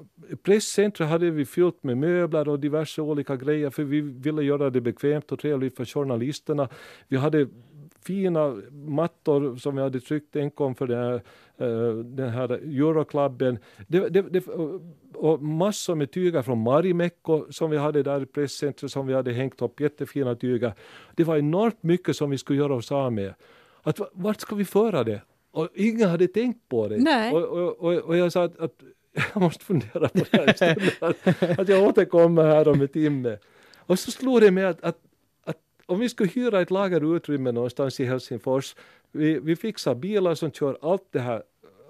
[0.44, 4.82] presscentret hade vi fyllt med möbler och diverse olika grejer för vi ville göra det
[4.82, 6.70] bekvämt och trevligt för journalisterna.
[7.08, 7.48] Vi hade
[8.02, 11.22] fina mattor som vi hade tryckt enkom för den här,
[11.58, 13.60] eh, den här Euroklubben.
[13.88, 14.48] Det, det, det,
[15.14, 19.34] och massor med tyger från Marimekko som vi hade där i presscentret som vi hade
[19.34, 20.74] hängt upp, jättefina tyger.
[21.16, 23.34] Det var enormt mycket som vi skulle göra oss av med.
[23.84, 25.22] Att, vart ska vi föra det?
[25.52, 26.98] Och ingen hade tänkt på det.
[26.98, 27.34] Nej.
[27.34, 28.84] Och, och, och, och jag sa att, att
[29.34, 31.04] jag måste fundera på det här istället.
[31.04, 33.38] att, att jag återkommer här om en timme.
[33.78, 34.98] Och så slog det mig att, att,
[35.44, 38.76] att om vi skulle hyra ett lagerutrymme någonstans i Helsingfors,
[39.12, 41.44] vi, vi fixar bilar som kör allt det här,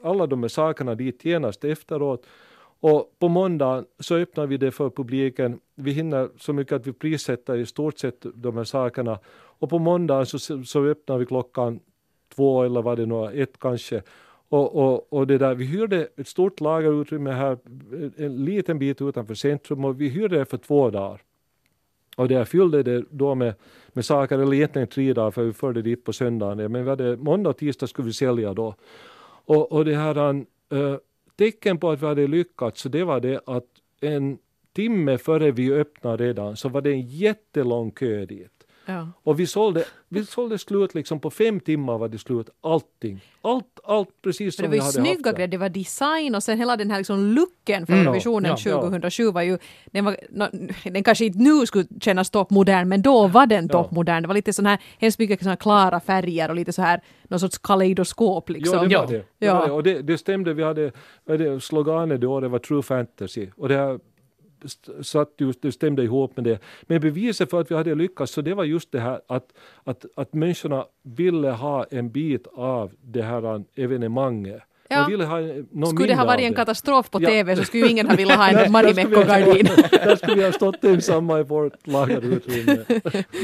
[0.03, 2.26] alla de här sakerna dit genast efteråt.
[2.80, 5.60] Och på måndag så öppnar vi det för publiken.
[5.76, 9.20] Vi hinner så mycket att vi prissätter i stort sett de här sakerna.
[9.60, 11.80] Och på måndag så, så öppnar vi klockan
[12.38, 14.01] två eller var det några, ett kanske.
[14.49, 17.57] Och, och, och det där, vi hyrde ett stort lagerutrymme här,
[18.17, 21.21] en liten bit utanför centrum och vi hyrde det för två dagar.
[22.17, 23.53] Och där fyllde det då med,
[23.93, 26.71] med saker, eller egentligen tre dagar för vi förde dit på söndagen.
[26.71, 28.75] Men vi hade, måndag och tisdag skulle vi sälja då.
[29.45, 30.97] Och, och det här, äh,
[31.38, 33.65] tecken på att vi hade lyckats, så det var det att
[34.01, 34.38] en
[34.73, 38.57] timme före vi öppnade redan så var det en jättelång kö dit.
[38.88, 39.07] Ja.
[39.23, 43.19] Och vi sålde, vi sålde slut liksom på fem timmar var det slut, allting.
[43.41, 45.33] Allt, allt precis som det var vi ju hade snygga haft det.
[45.33, 48.05] grejer, det var design och sen hela den här liksom looken för Mm.
[48.07, 48.81] Eurovisionen Ja, ja.
[48.81, 50.17] 2007 var ju, den, var,
[50.91, 53.83] den kanske inte nu skulle kännas toppmodern, men då var den Ja.
[53.83, 54.21] toppmodern.
[54.21, 57.39] Det var lite sån här, hemskt mycket såna klara färger och lite så här, någon
[57.39, 58.79] sorts kaleidoskop liksom.
[58.83, 59.01] Jo, det Ja.
[59.01, 59.17] var det.
[59.39, 59.53] det, Ja.
[59.59, 59.71] var det.
[59.73, 60.91] Och det, det stämde, vi hade,
[61.25, 63.47] vad är det, sloganen det året var True Fantasy.
[63.57, 63.99] Och det här
[65.01, 66.60] satt just, det stämde ihop med det.
[66.82, 69.53] Men beviset för att vi hade lyckats, så det var just det här att,
[69.84, 74.62] att, att människorna ville ha en bit av det här evenemanget.
[74.89, 75.01] Ja.
[75.01, 75.39] Man ville ha
[75.71, 77.29] någon Skulle det ha varit en katastrof på Ja.
[77.29, 79.65] TV så skulle ju ingen ha velat ha en Marimekko-gardin.
[79.91, 82.77] Där skulle vi ha stått ensamma i vårt lagerutrymme.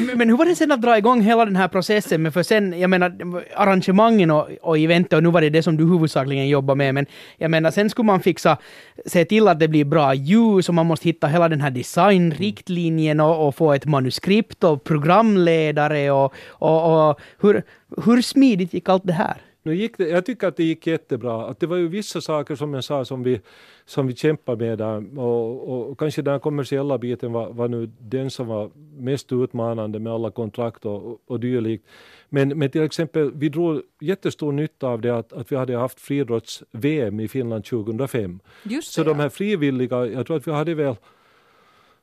[0.08, 2.22] Men, men hur var det sen att dra igång hela den här processen?
[2.22, 3.14] Men för sen, jag menar,
[3.56, 7.06] arrangemangen och, och eventet, och nu var det det som du huvudsakligen jobbar med, men
[7.38, 8.58] jag menar, sen skulle man fixa,
[9.06, 13.20] se till att det blir bra ljus och man måste hitta hela den här designriktlinjen
[13.20, 17.64] och, och få ett manuskript och programledare och, och, och hur,
[18.06, 19.38] hur smidigt gick allt det här?
[19.64, 21.46] Nu gick det, jag tycker att det gick jättebra.
[21.46, 23.42] Att det var ju vissa saker som jag sa som vi,
[23.86, 27.92] som vi kämpar med där och, och, och kanske den kommersiella biten var, var nu
[28.00, 31.88] den som var mest utmanande med alla kontrakt och, och, och dylikt.
[32.30, 36.00] Men, men till exempel, vi drog jättestor nytta av det att, att vi hade haft
[36.00, 38.40] friidrotts-VM i Finland 2005.
[38.64, 39.22] Just Så det, de ja.
[39.22, 40.96] här frivilliga, jag tror att vi hade väl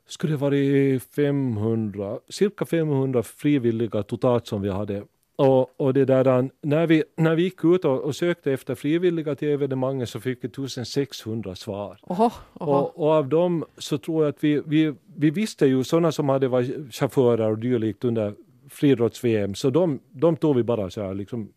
[0.07, 5.03] skulle det varit 500, cirka 500 frivilliga totalt som vi hade.
[5.41, 9.35] Och, och det där, när, vi, när vi gick ut och, och sökte efter frivilliga
[9.35, 11.99] till evenemanget så fick vi 1600 svar.
[12.03, 12.71] Oho, oho.
[12.73, 16.29] Och, och av dem så tror jag att vi, vi, vi visste ju sådana som
[16.29, 18.35] hade varit chaufförer och dylikt under
[18.69, 21.53] friidrotts-VM, så de, de tog vi bara så här, liksom,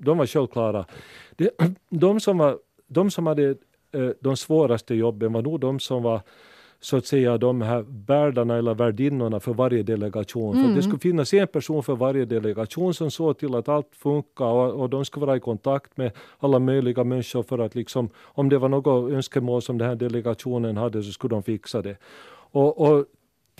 [0.00, 0.84] de var självklara.
[1.36, 1.50] Det,
[1.90, 3.48] de, som var, de som hade
[3.92, 6.20] eh, de svåraste jobben var nog de som var
[6.80, 10.64] så att säga de här värdarna eller värdinnorna för varje delegation.
[10.64, 14.44] För det skulle finnas en person för varje delegation som såg till att allt funkar
[14.44, 18.48] och, och de skulle vara i kontakt med alla möjliga människor för att liksom, om
[18.48, 21.96] det var något önskemål som den här delegationen hade så skulle de fixa det.
[22.52, 23.06] Och, och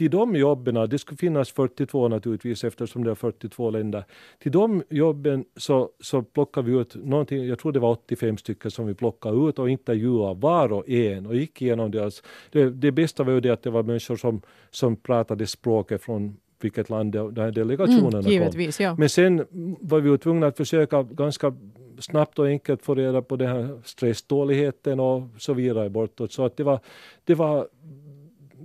[0.00, 4.04] till de jobben, det skulle finnas 42 naturligtvis eftersom det är 42 länder,
[4.38, 8.70] till de jobben så, så plockar vi ut någonting, jag tror det var 85 stycken
[8.70, 12.92] som vi plockade ut och intervjuade var och en och gick igenom deras, det, det
[12.92, 17.12] bästa var ju det att det var människor som, som pratade språket från vilket land
[17.12, 18.32] den här delegationerna Mm, kom.
[18.32, 18.94] givetvis, ja.
[18.98, 19.46] Men sen
[19.80, 21.54] var vi ju tvungna att försöka ganska
[21.98, 26.32] snabbt och enkelt få reda på den här stressdåligheten och så vidare bortåt.
[26.32, 26.80] Så att det var,
[27.24, 27.68] det var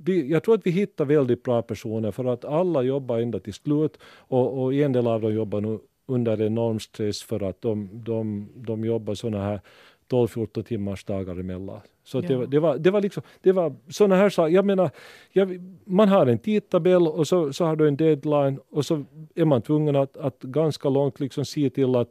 [0.06, 3.54] vi, jag tror att vi hittar väldigt bra personer för att alla jobbar ända till
[3.54, 7.90] slut och, och en del av dem jobbar nu under enorm stress för att de,
[7.94, 9.62] de, de jobbar sådana här
[10.10, 11.80] 12-14 timmars dagar emellan.
[12.04, 12.40] Så det, Ja.
[12.40, 14.90] var- det, var, det var liksom, det var sådana här saker, jag menar,
[15.32, 19.04] jag, man har en tidtabell och så, så har du en deadline och så
[19.36, 22.10] är man tvungen att, att ganska långt liksom se till att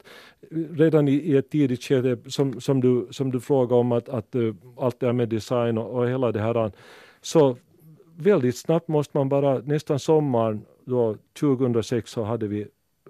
[0.71, 4.35] redan i, i ett tidigt skede som, som, du, som du frågar om att, att
[4.35, 6.73] uh, allt det här med design och, och hela det här
[7.23, 7.57] så
[8.17, 12.67] väldigt snabbt måste man bara, nästan sommaren då 2006 så hade vi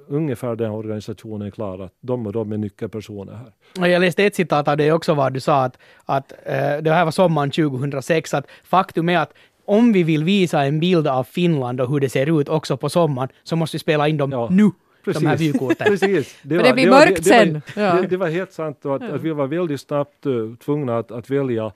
[0.09, 3.33] ungefär den organisationen klar, att de och de är nyckelpersoner
[3.77, 3.89] här.
[3.89, 7.05] Jag läste ett citat av det också var du sa att, att eh, det här
[7.05, 9.33] var sommaren 2006, att faktum är att
[9.65, 12.89] om vi vill visa en bild av Finland och hur det ser ut också på
[12.89, 14.49] sommaren så måste vi spela in dem Ja.
[14.51, 14.71] nu,
[15.05, 15.53] de här Precis.
[15.79, 16.33] Precis.
[16.33, 17.53] För det blir mörkt det, det, sen.
[17.77, 18.01] var, Ja.
[18.01, 21.31] det, det var helt sant att, att vi var väldigt snabbt uh, tvungna att, att
[21.31, 21.73] välja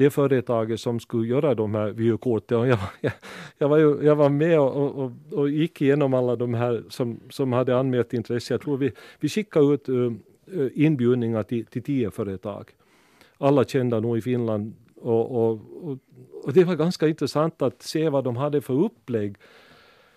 [0.00, 2.68] det företaget som skulle göra de här vykorten.
[2.68, 3.12] Jag, jag,
[3.58, 6.84] jag, var ju, jag var med och, och, och, och gick igenom alla de här
[6.88, 8.54] som, som hade anmält intresse.
[8.54, 10.12] Jag tror vi, vi skickade ut uh,
[10.74, 12.70] inbjudningar till, till tio företag.
[13.38, 14.74] Alla kända nog i Finland.
[14.96, 15.98] Och, och, och,
[16.44, 19.36] och det var ganska intressant att se vad de hade för upplägg.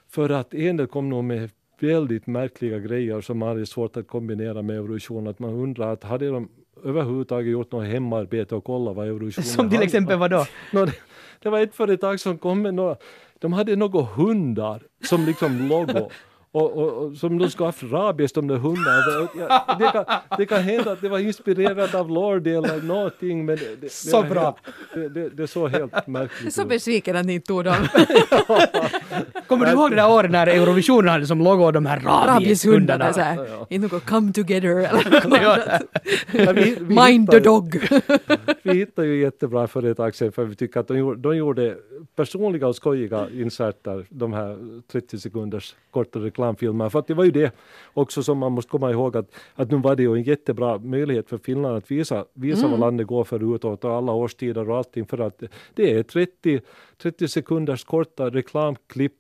[0.08, 4.08] För att en del kom nog med väldigt märkliga grejer som man hade svårt att
[4.08, 5.28] kombinera med Eurovision.
[5.28, 6.50] Att man undrar att hade de
[6.84, 10.20] överhuvudtaget gjort något hemarbete och kolla vad Eurovision Som till exempel om?
[10.20, 10.46] vad då?
[10.72, 10.94] Nå, det,
[11.40, 12.96] det var ett företag som kom med några,
[13.40, 16.10] de hade några hundar som liksom logo.
[16.56, 19.28] Och, och, och som de skulle ha haft rabies de där hundarna.
[19.40, 20.06] Ja, det, kan,
[20.38, 23.92] det kan hända att det var inspirerat av Lordi eller någonting men det, det, det,
[23.92, 24.58] Så bra.
[24.94, 26.68] Helt, det, det, det såg helt märkligt så ut.
[26.70, 27.76] besviken att ni inte tog dem.
[29.48, 33.14] Kommer du ihåg det där året när Eurovisionen hade som logo de här Rabieshundarna.
[33.14, 33.46] så här.
[33.50, 33.68] Ja.
[33.70, 35.58] Inte något come together eller Ja.
[36.32, 37.88] Ja, vi- vi Mind the hittade- dog.
[38.64, 41.76] Vi hittade ju jättebra företag sen för vi tycker att de gjorde, de gjorde
[42.16, 44.58] personliga och skojiga inserter, de här
[44.92, 46.90] 30 sekunders korta reklamfilmer.
[46.90, 47.56] För att det var ju det
[47.94, 51.30] också som man måste komma ihåg att, att nu var det ju en jättebra möjlighet
[51.30, 55.06] för Finland att visa, visa vad landet går för utåt och alla årstider och allting
[55.06, 55.44] för att
[55.76, 56.62] det är 30,
[56.98, 59.14] 30 sekunders korta reklamklipp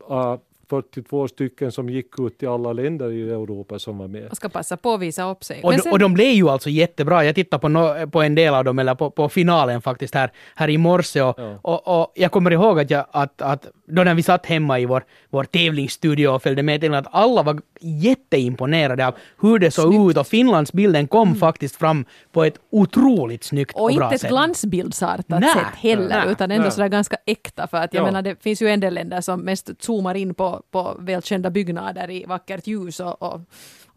[0.00, 0.40] av
[0.70, 4.22] 42 stycken som gick ut till alla länder i Europa som var med.
[4.22, 5.60] Man ska passa på att visa upp sig.
[5.62, 7.24] Och, sen- och de blev ju alltså jättebra.
[7.24, 10.30] Jag tittade på, no, på en del av dem, eller på, på finalen faktiskt här,
[10.54, 11.22] här i morse.
[11.22, 11.58] Och, Ja.
[11.62, 14.86] och, och jag kommer ihåg att, jag, att, att då när vi satt hemma i
[14.86, 20.10] vår, vår tävlingsstudio och följde med till att alla var jätteimponerade av hur det såg
[20.10, 24.20] ut och Finlandsbilden kom faktiskt fram på ett otroligt snyggt och, Och bra inte ett
[24.20, 24.30] sätt.
[24.30, 26.72] glansbildsartat Nej, sätt heller, nej, utan ändå nej.
[26.72, 27.66] sådär ganska äkta.
[27.66, 28.04] För att jag Ja.
[28.06, 32.10] menar, det finns ju en del länder som mest zoomar in på, på välkända byggnader
[32.10, 33.40] i vackert ljus och, och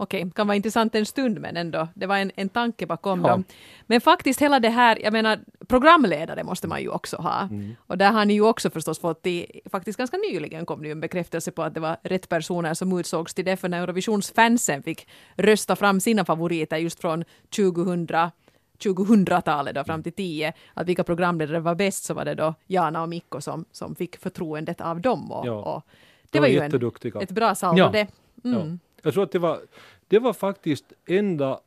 [0.01, 3.28] Okej, kan vara intressant en stund men ändå, det var en, en tanke bakom Ja.
[3.28, 3.43] dem.
[3.88, 7.41] Men faktiskt hela det här, jag menar, programledare måste man ju också ha.
[7.41, 7.76] Mm.
[7.88, 10.91] Och där har ni ju också förstås fått i, faktiskt ganska nyligen kom det ju
[10.91, 14.84] en bekräftelse på att det var rätt personer som utsågs till det, för när Eurovisionsfansen
[14.84, 17.24] fick rösta fram sina favoriter just från
[17.55, 18.07] 2000
[18.84, 23.01] 2000-talet då fram till 10, att vilka programledare var bäst så var det då Jana
[23.01, 25.32] och Mikko som, som fick förtroendet av dem.
[25.32, 25.53] Och, Ja.
[25.53, 25.84] och
[26.30, 26.60] det De var var ju
[27.16, 27.90] en, ett bra saldo Ja.
[27.90, 28.08] det.
[28.44, 28.60] Mm.
[28.60, 28.78] Ja.
[29.04, 29.60] Jag tror att det var,
[30.08, 31.60] det var faktiskt enda,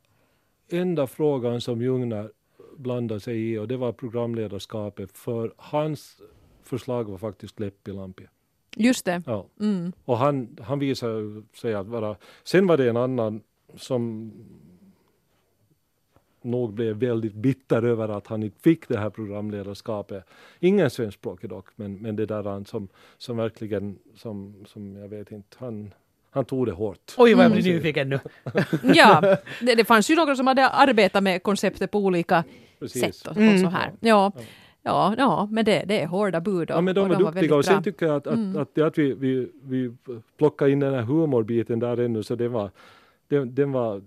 [0.68, 2.30] enda frågan som Ljungner
[2.76, 6.20] blandade sig i och det var programledarskapet för hans
[6.62, 8.26] förslag var faktiskt Leppilampi.
[8.76, 9.22] Just det.
[9.26, 9.46] Ja.
[9.60, 9.92] Mm.
[10.04, 13.40] Och han, han visade sig att vara, sen var det en annan
[13.76, 14.32] som
[16.44, 20.24] nog blev väldigt bitter över att han inte fick det här programledarskapet.
[20.60, 22.88] Ingen svenskspråkig dock, men, men det där han som,
[23.18, 25.90] som verkligen, som, som jag vet inte, han,
[26.30, 27.12] han tog det hårt.
[27.18, 27.62] Oj vad jag Mm.
[27.62, 28.18] blir nyfiken nu.
[28.94, 32.44] Ja, det, det fanns ju några som hade arbetat med konceptet på olika
[32.80, 33.02] Precis.
[33.16, 33.58] sätt och, och Mm.
[33.58, 33.90] så här.
[34.00, 34.32] Ja,
[34.82, 37.56] ja, ja men det, det är hårda bud och, Ja, men de och var duktiga
[37.56, 37.82] och sen bra.
[37.82, 38.62] tycker jag att, att, Mm.
[38.62, 39.92] att, att vi, vi, vi
[40.38, 42.70] plockade in den här humorbiten där ännu så det var,
[43.28, 44.02] den, den var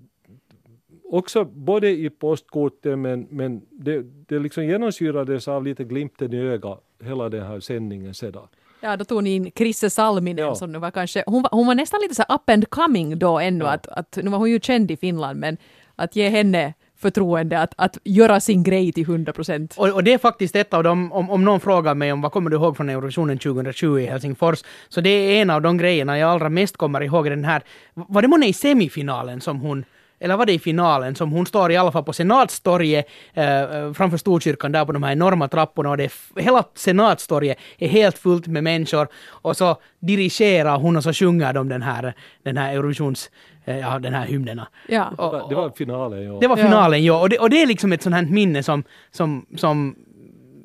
[1.11, 6.81] också både i postkorten men, men det, det liksom genomsyrades av lite glimten i ögat
[7.03, 8.47] hela den här sändningen sedan.
[8.81, 10.55] Ja, då tog ni in Krisse Salminen Ja.
[10.55, 13.39] som nu var kanske, hon var, hon var nästan lite så up and coming då
[13.39, 13.71] ännu, Ja.
[13.71, 15.57] att, att nu var hon ju känd i Finland, men
[15.95, 19.75] att ge henne förtroende att, att göra sin grej till 100 procent.
[19.77, 22.31] Och, och det är faktiskt ett av dem, om, om någon frågar mig om vad
[22.31, 26.17] kommer du ihåg från Eurovisionen 2020 i Helsingfors, så det är en av de grejerna
[26.17, 29.85] jag allra mest kommer ihåg den här, var det månne i semifinalen som hon
[30.25, 34.17] eller var det i finalen som hon står i alla fall på Senatstorget eh, framför
[34.17, 38.63] Storkyrkan där på de här enorma trapporna och det hela Senatstorget är helt fullt med
[38.63, 42.13] människor och så dirigerar hon och så sjunger de den här,
[42.43, 43.29] den här Eurovisions,
[43.65, 44.67] eh, ja den här hymnerna.
[44.89, 45.09] Ja.
[45.17, 46.37] Det var, det var finalen, ja.
[46.41, 46.63] Det var Ja.
[46.63, 47.21] finalen, ja.
[47.21, 49.95] Och det, och det är liksom ett sånt här minne som, som, som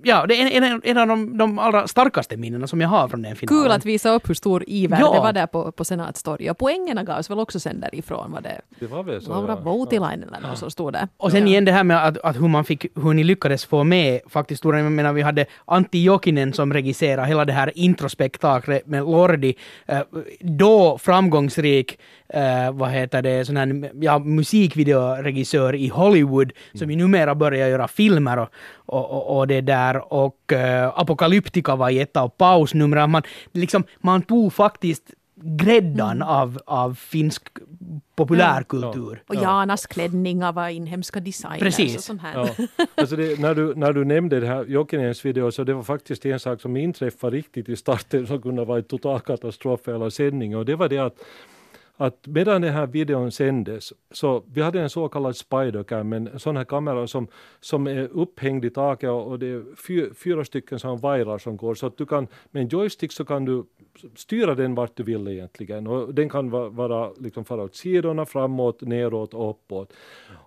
[0.02, 3.08] ja, det är en, en, en av de, de allra starkaste minnena som jag har
[3.08, 3.62] från den finalen.
[3.62, 5.12] Kul att visa upp hur stor iver Ja.
[5.12, 6.50] det var där på, på Senatstorget.
[6.50, 8.32] Och poängerna gavs väl också sen därifrån.
[8.32, 9.30] Var det Det var väl så.
[9.30, 9.60] Laura ja.
[9.60, 11.08] Voutilainen eller någon som stod där?
[11.16, 11.46] Och sen ja.
[11.46, 14.64] igen det här med att, att hur man fick, hur ni lyckades få med faktiskt,
[14.64, 19.54] jag menar vi hade Antti Jokinen som regisserade hela det här introspektaklet med Lordi,
[19.86, 20.00] eh,
[20.40, 21.98] då framgångsrik,
[22.28, 27.88] eh, vad heter det, sån här, ja, musikvideoregissör i Hollywood, som ju numera börjar göra
[27.88, 28.48] filmer och,
[28.90, 33.10] och, och, och det där, och eh, Apocalyptica var i ett av pausnumren.
[33.10, 33.22] Man,
[33.52, 35.04] liksom, man tog faktiskt
[35.42, 37.42] gräddan av, av finsk
[38.16, 39.22] populärkultur.
[39.26, 41.96] Och Janas klänningar var inhemska designers Precis.
[41.96, 42.34] och sånt här.
[42.34, 42.66] Ja.
[42.94, 46.26] Alltså det, när, du, när du nämnde det här Jokinens video så det var faktiskt
[46.26, 50.10] en sak som inträffade riktigt i starten som kunde vara en total katastrof för hela
[50.10, 51.16] sändningen och det var det att
[52.00, 56.56] att medan den här videon sändes så vi hade en så kallad spidercam, en sån
[56.56, 57.28] här kamera som,
[57.60, 61.56] som är upphängd i taket och och det är fyr, fyra stycken sån vajrar som
[61.56, 63.64] går så att du kan med en joystick så kan du
[64.14, 68.26] styra den vart du vill egentligen och den kan va- vara liksom fara åt sidorna,
[68.26, 69.92] framåt, neråt och uppåt.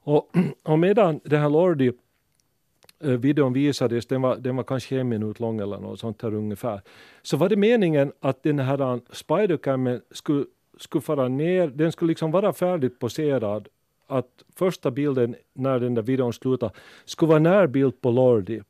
[0.04, 0.32] Och,
[0.64, 5.60] och medan den här Lordi-videon eh, visades, den var, den var kanske en minut lång
[5.60, 6.82] eller något sånt här ungefär,
[7.22, 10.46] så var det meningen att den här spidercamen spidercammen skulle,
[10.84, 13.68] skulle fara ner, den skulle liksom vara färdigt poserad,
[14.08, 16.72] att första bilden när den där videon slutar
[17.06, 18.62] skulle vara närbild på Lordi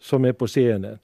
[0.00, 0.98] som är på scenen.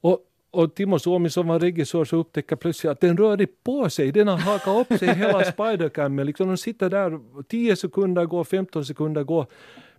[0.00, 0.18] Och,
[0.50, 4.28] och Timo Suomi som var regissör så upptäcker plötsligt att den rör på sig, den
[4.28, 9.22] har hakat upp sig hela spidercammen, liksom de sitter där, 10 sekunder går, 15 sekunder
[9.22, 9.46] går.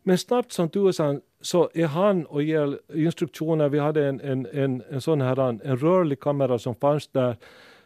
[0.03, 4.83] Men snabbt som tusan så är han och ger instruktioner, vi hade en, en, en,
[4.89, 7.37] en sån här en rörlig kamera som fanns där,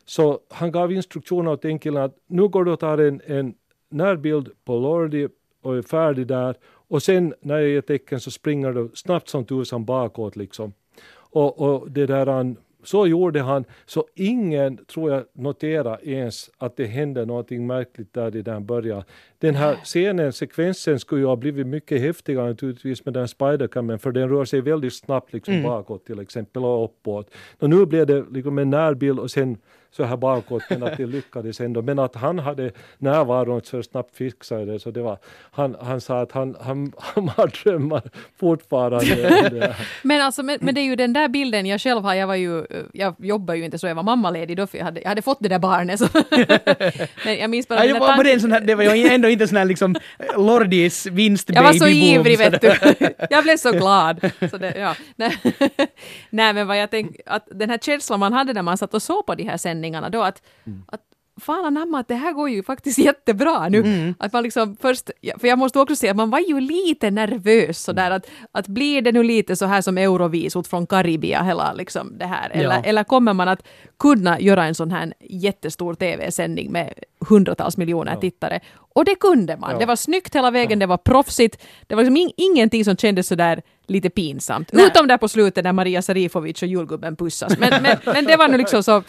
[0.05, 3.53] så han gav instruktioner åt den killen att nu går du och tar en, en
[3.89, 5.27] närbild på Lordi
[5.61, 6.55] och är färdig där
[6.87, 10.73] och sen när jag ger tecken så springer du snabbt som tusan bakåt liksom.
[11.15, 16.77] Och, och det där han, så gjorde han, så ingen tror jag noterar ens att
[16.77, 19.03] det hände någonting märkligt där i den början.
[19.39, 24.11] Den här scenen, sekvensen skulle ju ha blivit mycket häftigare naturligtvis med den spidercamen för
[24.11, 27.29] den rör sig väldigt snabbt liksom bakåt till exempel och uppåt.
[27.59, 29.57] Och nu blev det liksom en närbild och sen
[29.95, 31.81] så här bakåt men att det lyckades ändå.
[31.81, 35.17] Men att han hade närvaron så snabbt fixade det så det var,
[35.51, 38.01] han, han sa att han, han, han har drömmar
[38.39, 39.75] fortfarande.
[40.03, 42.35] Men, alltså, men, men det är ju den där bilden jag själv har, jag var
[42.35, 45.21] ju, jag jobbar ju inte så, jag var mammaledig då för jag hade, jag hade
[45.21, 45.99] fått det där barnet.
[45.99, 46.07] Så.
[47.25, 49.33] men jag minns bara Nej, var, var det, en sån här, det var ju ändå
[49.33, 52.75] inte sån här liksom eh, Lordis vinstbaby Jag var så ivrig vet du.
[53.29, 54.31] Jag blev så glad.
[54.51, 54.95] Så det, ja.
[55.15, 55.37] Nej.
[56.53, 59.25] Men vad jag tänkte, att den här känslan man hade när man satt och såg
[59.25, 60.41] på de här sändningarna då att,
[60.87, 61.01] att
[61.41, 64.13] fan anamma att det här går ju faktiskt jättebra nu.
[64.19, 67.11] Att man liksom först, ja, för jag måste också säga att man var ju lite
[67.11, 71.73] nervös sådär att, att blir det nu lite så här som Eurovisot från Karibia hela
[71.73, 72.81] liksom det här eller, Ja.
[72.83, 73.63] eller kommer man att
[73.99, 76.93] kunna göra en sån här jättestor tv-sändning med
[77.29, 78.59] hundratals miljoner tittare?
[78.77, 79.71] Och det kunde man.
[79.71, 79.77] Ja.
[79.79, 81.63] Det var snyggt hela vägen, det var proffsigt.
[81.87, 84.69] Det var liksom in, ingenting som kändes sådär lite pinsamt.
[84.73, 84.85] Nej.
[84.85, 87.57] Utom där på slutet när Maria Sarifovic och julgubben pussas.
[87.59, 89.03] Men, men, men det var nu liksom så...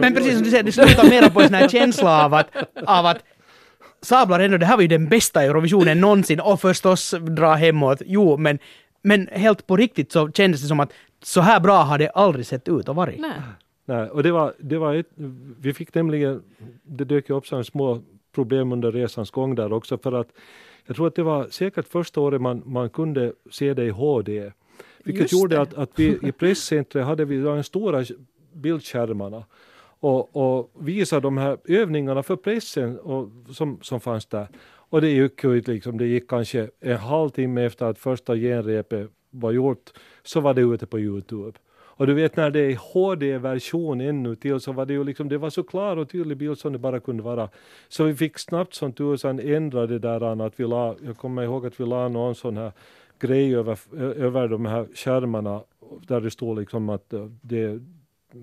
[0.00, 2.48] Men precis som du säger, det slutar mera på en sån här känsla av att,
[2.86, 3.18] av att
[4.00, 8.36] sablar ändå, det här var ju den bästa Eurovisionen någonsin och förstås dra hemåt, jo
[8.36, 8.58] men,
[9.02, 10.92] men helt på riktigt så kändes det som att
[11.22, 13.20] så här bra har det aldrig sett ut och varit.
[13.20, 13.30] Nej.
[13.84, 15.06] Nej, och det var, det var ett,
[15.60, 16.42] vi fick nämligen,
[16.82, 18.02] det dök ju upp sådana små
[18.34, 20.28] problem under resans gång där också för att
[20.86, 24.52] jag tror att det var säkert första året man, man kunde se det i HD.
[25.04, 25.62] Vilket Just gjorde det.
[25.62, 28.04] att, att vi i presscentret hade vi de stora
[28.52, 29.44] bildskärmarna
[30.00, 34.48] och, och visade de här övningarna för pressen och, som, som fanns där.
[34.64, 39.52] Och det gick, ju liksom, det gick kanske en halvtimme efter att första genrepet var
[39.52, 39.90] gjort
[40.22, 41.58] så var det ute på Youtube.
[42.02, 45.38] Och du vet när det är HD-version ännu till så var det ju liksom, det
[45.38, 47.48] var så klar och tydlig bild som det bara kunde vara.
[47.88, 51.66] Så vi fick snabbt som tusan ändra det där att vi la, jag kommer ihåg
[51.66, 52.72] att vi la någon sån här
[53.20, 55.62] grej över, över de här skärmarna
[56.08, 57.80] där det står liksom att det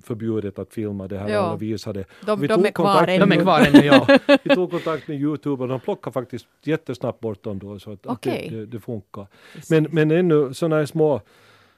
[0.02, 1.40] förbjudet att filma det här Ja.
[1.40, 2.06] alla visade.
[2.26, 3.26] De, Vi de tog är kvar kontakt ännu.
[3.26, 4.08] De är kvar ännu, ja.
[4.44, 8.06] Vi tog kontakt med Youtube och de plockade faktiskt jättesnabbt bort dem då så att,
[8.06, 8.48] att Okej.
[8.52, 9.28] det, det, det funkar.
[9.70, 11.22] Men, men ännu sådana här små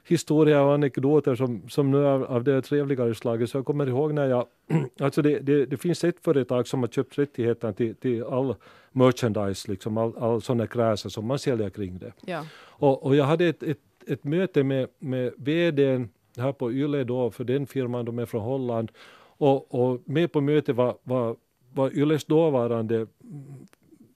[0.04, 3.50] historier och anekdoter som, som nu är av det trevligare slaget.
[3.50, 4.46] Så jag kommer ihåg när jag,
[5.00, 8.54] alltså det, det, det finns ett företag som har köpt rättigheterna till, till all
[8.92, 12.12] merchandise, liksom all, all sådana kräser som man säljer kring det.
[12.26, 12.46] Ja.
[12.64, 17.30] Och, och jag hade ett, ett, ett möte med, med vdn här på Yle då,
[17.30, 18.92] för den firman, de är från Holland.
[19.38, 21.36] Och, och med på mötet var, var,
[21.72, 23.06] var Yles dåvarande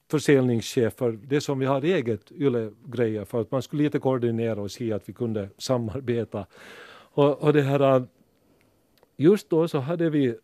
[0.09, 4.61] försäljningschefer, försäljningschef för det som vi har eget Yle-grejer för att man skulle lite koordinera
[4.61, 6.45] och se att vi kunde samarbeta.
[7.13, 8.03] Och, och det här, äh,
[9.17, 10.35] just då så hade vi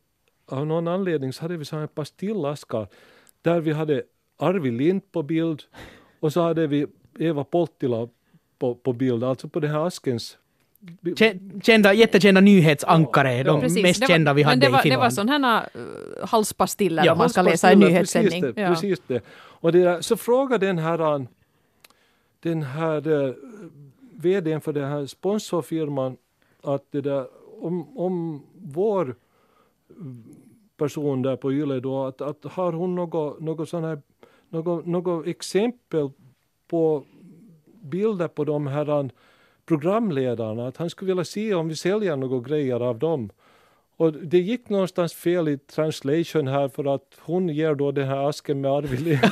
[0.45, 2.87] av någon anledning så hade vi så här pastillaskar
[3.41, 4.03] där vi hade
[4.37, 5.63] Arvid Lind på bild
[6.19, 6.87] och så hade vi
[7.19, 8.09] Eva Polttila
[8.59, 10.37] på, på bild, alltså på den här askens
[11.63, 15.09] Kända, jättekända nyhetsankare, de Precis, mest var- kända vi hade det var, i Det var
[15.09, 15.13] Finland.
[15.13, 18.41] sådana uh, halspastiller Ja, om man ska läsa en nyhetssändning.
[18.41, 18.69] Precis det, Ja.
[18.69, 19.21] precis det.
[19.35, 21.27] Och det där, så frågade den här, an-
[22.39, 23.33] den här uh,
[24.15, 26.17] vdn för den här sponsorfirman
[26.63, 27.25] att det där,
[27.61, 29.15] om, om vår
[30.77, 34.01] person där på Yle då, att, att har hon något, något, sån här,
[34.49, 36.09] något, något exempel
[36.67, 37.03] på
[37.81, 39.09] bilder på de här
[39.65, 43.29] programledarna, att han skulle vilja se om vi säljer några grejer av dem.
[43.97, 48.29] Och det gick någonstans fel i translation här för att hon ger då den här
[48.29, 49.31] asken med Arvid Lindman.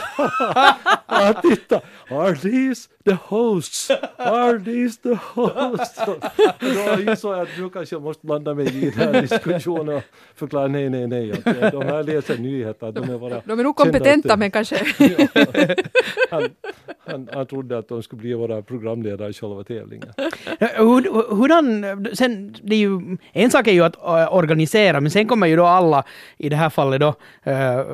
[1.41, 1.81] titta!
[2.09, 3.91] Are these the hosts?
[4.17, 5.99] Are these the hosts?
[6.59, 10.03] Då insåg jag att nu kanske jag måste blanda mig i den här diskussionen och
[10.35, 11.31] förklara nej, nej, nej.
[11.31, 14.75] Att de här läser nyheter, de är bara De är nog kompetenta men kanske...
[16.29, 16.49] han,
[17.05, 20.13] han, han trodde att de skulle bli våra programledare i själva tävlingen.
[20.59, 25.27] Hur, hurdan, sen, det är ju, en sak är ju att äh, organisera, men sen
[25.27, 26.03] kommer ju då alla,
[26.37, 27.85] i det här fallet då, äh,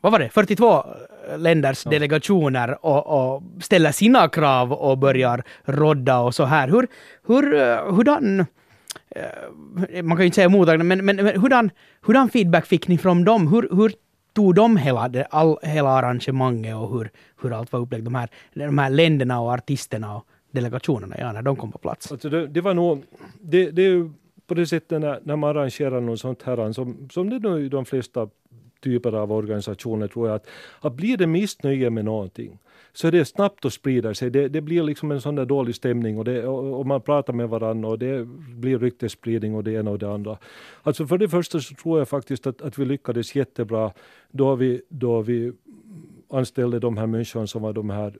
[0.00, 0.84] vad var det, 42
[1.36, 6.68] länders delegationer och, och ställer sina krav och börjar rodda och så här.
[6.68, 6.88] Hur,
[7.26, 8.40] hur, äh, hurdan,
[9.10, 11.70] äh, man kan ju inte säga mottagande, men, men, men hurdan,
[12.02, 13.48] hurdan feedback fick ni från dem?
[13.48, 13.92] Hur, hur
[14.32, 17.10] tog de hela, det, all, hela arrangemanget och hur,
[17.42, 18.04] hur allt var upplagt?
[18.04, 22.12] De här, de här länderna och artisterna och delegationerna, ja, när de kom på plats.
[22.12, 23.04] Alltså det, det var nog,
[23.40, 24.10] det, det är ju
[24.46, 27.84] på det sättet när, när man arrangerar något sånt här, som, som det nu de
[27.84, 28.28] flesta
[28.80, 30.46] typer av organisationer tror jag, att,
[30.80, 32.58] att blir det missnöje med någonting
[32.92, 34.30] så är det snabbt att sprida sig.
[34.30, 37.32] Det, det blir liksom en sån där dålig stämning och, det, och, och man pratar
[37.32, 38.24] med varandra och det
[38.56, 40.38] blir ryktesspridning och det ena och det andra.
[40.82, 43.92] Alltså för det första så tror jag faktiskt att, att vi lyckades jättebra
[44.30, 45.52] då vi, då vi
[46.30, 48.18] anställde de här människorna som var de här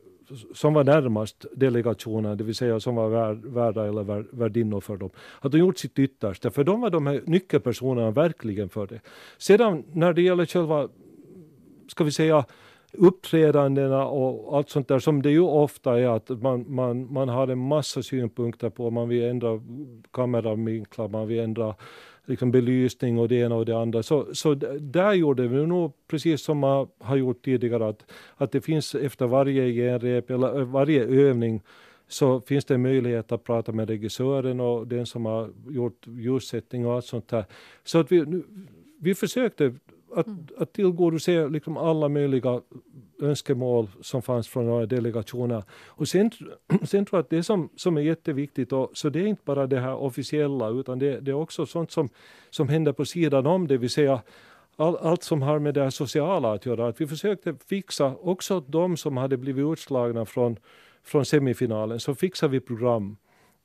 [0.55, 4.97] som var närmast delegationen, det vill säga som var värd, värda eller vär, värdinnor för
[4.97, 5.11] dem,
[5.41, 9.01] att de gjort sitt yttersta, för de var de här nyckelpersonerna verkligen för det.
[9.39, 10.89] Sedan när det gäller själva,
[11.89, 12.45] ska vi säga,
[12.93, 17.49] uppträdandena och allt sånt där som det ju ofta är att man, man, man har
[17.49, 19.61] en massa synpunkter på, man vill ändra
[20.11, 21.74] kameravinklar, man vill ändra
[22.29, 24.03] liksom belysning och det ena och det andra.
[24.03, 28.61] Så, så där gjorde vi nog precis som man har gjort tidigare att, att det
[28.61, 31.62] finns efter varje genrep eller eh, varje övning
[32.09, 36.93] så finns det möjlighet att prata med regissören och den som har gjort ljussättning och
[36.95, 37.45] allt sånt där.
[37.85, 38.45] Så att vi, nu-
[39.01, 39.74] vi försökte
[40.14, 40.26] att,
[40.59, 42.61] att tillgodose liksom alla möjliga
[43.20, 45.62] önskemål som fanns från några delegationer.
[45.86, 46.30] Och sen,
[46.82, 49.66] sen tror jag att det som, som är jätteviktigt, och, så det är inte bara
[49.66, 52.09] det här officiella, utan det, det är också sånt som,
[52.50, 54.22] som händer på sidan om, det vill säga
[54.76, 56.88] all, allt som har med det här sociala att göra.
[56.88, 60.56] Att vi försökte fixa också de som hade blivit utslagna från,
[61.04, 63.16] från semifinalen, så fixade vi program.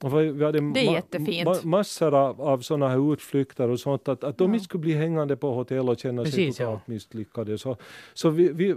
[0.10, 1.64] Vi, hade Det är jättefint.
[1.64, 4.54] massor av, av sådana här utflykter och sånt, att, att de Ja.
[4.54, 6.66] inte skulle bli hängande på hotell och känna sig Precis, ja.
[6.66, 7.58] totalt misslyckade.
[7.58, 7.78] Så,
[8.14, 8.76] så vi, vi,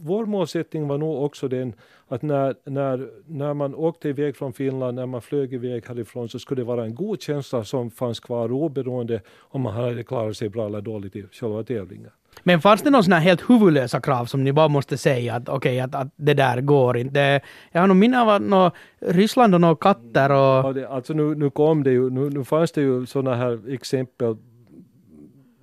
[0.00, 1.72] vår målsättning var nog också den
[2.08, 6.38] att när, när, när man åkte iväg från Finland, när man flög iväg härifrån, så
[6.38, 10.48] skulle det vara en god känsla som fanns kvar oberoende om man hade klarat sig
[10.48, 12.10] bra eller dåligt i själva tävlingen.
[12.42, 15.48] Men fanns det några sån här helt huvudlösa krav som ni bara måste säga att
[15.48, 17.40] okej, att, att det där går inte?
[17.72, 18.70] Jag har nog minne av att nå,
[19.00, 20.36] Ryssland och några katter och...
[20.38, 23.72] Ja, det, alltså nu, nu kom det ju, nu, nu fanns det ju sådana här
[23.72, 24.36] exempel.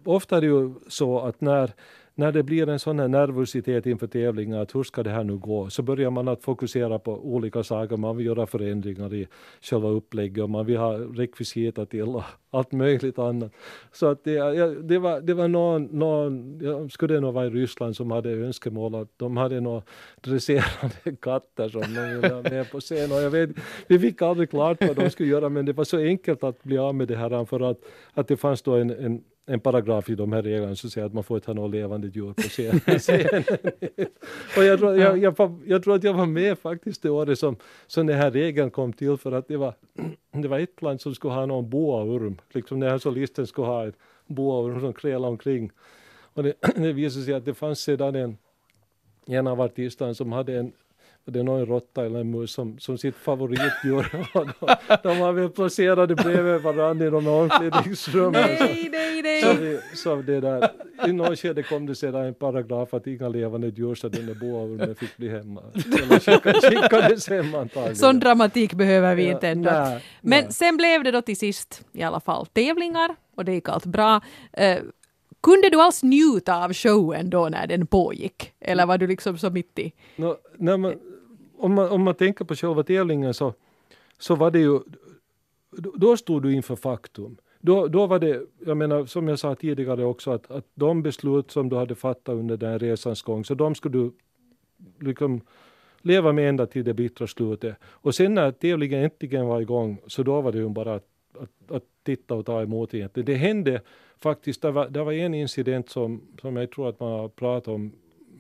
[0.06, 1.72] Ofta är det ju så att när,
[2.16, 5.38] när det blir en sån här nervositet inför tävlingar, att hur ska det här nu
[5.38, 7.98] gå, så börjar man att fokusera på olika saker.
[7.98, 9.28] Man vill göra förändringar i
[9.62, 13.52] själva upplägget och man vill ha rekvisita till och allt möjligt annat.
[13.92, 14.40] Så att det,
[14.82, 18.32] det var, det var någon, någon jag skulle det nog vara i Ryssland som hade
[18.32, 19.82] önskemål att de hade några
[20.22, 23.12] dresserade katter som de ville ha med på scen.
[23.12, 23.50] Och jag vet,
[23.88, 26.78] vi fick aldrig klart vad de skulle göra men det var så enkelt att bli
[26.78, 27.80] av med det här för att,
[28.14, 31.14] att det fanns då en, en en paragraf i de här reglerna som säger att
[31.14, 32.82] man får inte ha något levande djur på scenen.
[34.58, 37.56] och jag tror, jag, jag, jag, tror att jag var med faktiskt det året som,
[37.88, 39.74] som den här regeln kom till för att det var,
[40.32, 43.88] det var ett land som skulle ha någon boaorm, liksom den här solisten skulle ha
[43.88, 43.96] ett
[44.28, 45.72] boaorm som krälade omkring.
[46.34, 48.38] Och det, det visade sig att det fanns sedan en,
[49.28, 50.72] en av artisterna som hade en
[51.26, 54.12] det är någon råtta eller en mus som, som sitt favoritdjur.
[54.34, 58.42] de, de var väl placerade bredvid varandra i de omklädningsrummen.
[58.60, 59.42] Nej, nej, nej.
[59.42, 60.70] Så, vi, så det där,
[61.08, 64.96] I något skede kom det sedan en paragraf att inga levande djur så den boaormen
[64.96, 65.62] fick bli hemma.
[66.62, 67.96] Skickades hem antagligen.
[67.96, 69.72] Sån dramatik behöver vi inte ändå.
[69.72, 70.54] Nej, Men nej.
[70.54, 74.22] sen blev det då till sist i alla fall tävlingar och det gick allt bra.
[74.54, 74.78] Eh,
[75.42, 78.54] kunde du alls njuta av showen då när den pågick?
[78.60, 79.92] Eller var du liksom så mitt i?
[80.16, 80.96] Nå, när man,
[81.62, 83.54] om, man, om man tänker på själva tävlingen så,
[84.18, 84.80] så var det ju,
[85.96, 87.38] då, stod du inför faktum.
[87.60, 91.52] Då, då var det, jag menar som jag sa tidigare också, att, att de beslut
[91.52, 94.12] som du hade fattat under den resans gång, så de skulle du
[95.00, 95.42] liksom
[96.02, 97.76] leva med ända till det bittra slutet.
[97.84, 101.08] Och sen när tävlingen äntligen var igång, så då var det ju bara att,
[101.40, 103.26] att, att titta och ta emot egentligen.
[103.26, 103.82] Det hände
[104.20, 107.68] faktiskt, det var, det var en incident som, som jag tror att man har pratat
[107.68, 107.92] om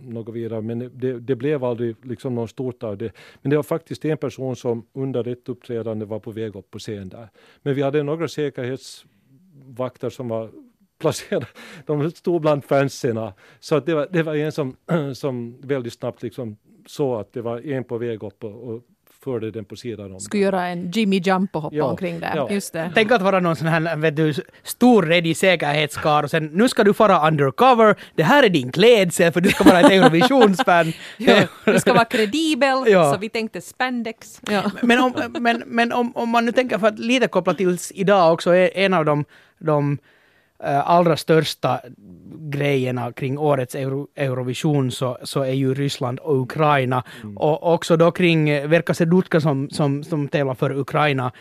[0.03, 3.11] något vidare, men det, det blev aldrig liksom något stort av det.
[3.41, 6.79] Men det var faktiskt en person som under ett uppträdande var på väg upp på
[6.79, 7.29] scen där.
[7.61, 10.51] Men vi hade några säkerhetsvakter som var
[10.99, 11.47] placerade,
[11.85, 13.31] de stod bland fansen.
[13.59, 14.75] Så att det, var, det var en som,
[15.13, 18.83] som väldigt snabbt liksom såg att det var en på väg upp och, och
[19.23, 20.19] förde den på sidan om.
[20.19, 22.33] Skulle göra en Jimmy Jump och hoppa Ja, omkring där.
[22.35, 22.49] ja.
[22.51, 22.91] Just det.
[22.95, 26.83] Tänk att vara någon sån här vet du, stor redig säkerhetskar och sen nu ska
[26.83, 30.93] du fara undercover, det här är din klädsel för du ska vara ett Eurovisionsfan.
[31.17, 33.13] Ja, du ska vara kredibel, Ja.
[33.13, 34.41] så vi tänkte spandex.
[34.49, 34.71] Ja.
[34.81, 38.33] Men, om, men, men om, om man nu tänker för att lite koppla till idag
[38.33, 39.25] också, är en av de,
[39.59, 39.97] de
[40.63, 41.79] allra största
[42.51, 47.03] grejerna kring årets Euro, Eurovision så, så är ju Ryssland och Ukraina.
[47.35, 51.31] Och också då kring eh, Verka Sedutka som, som, som tävlar för Ukraina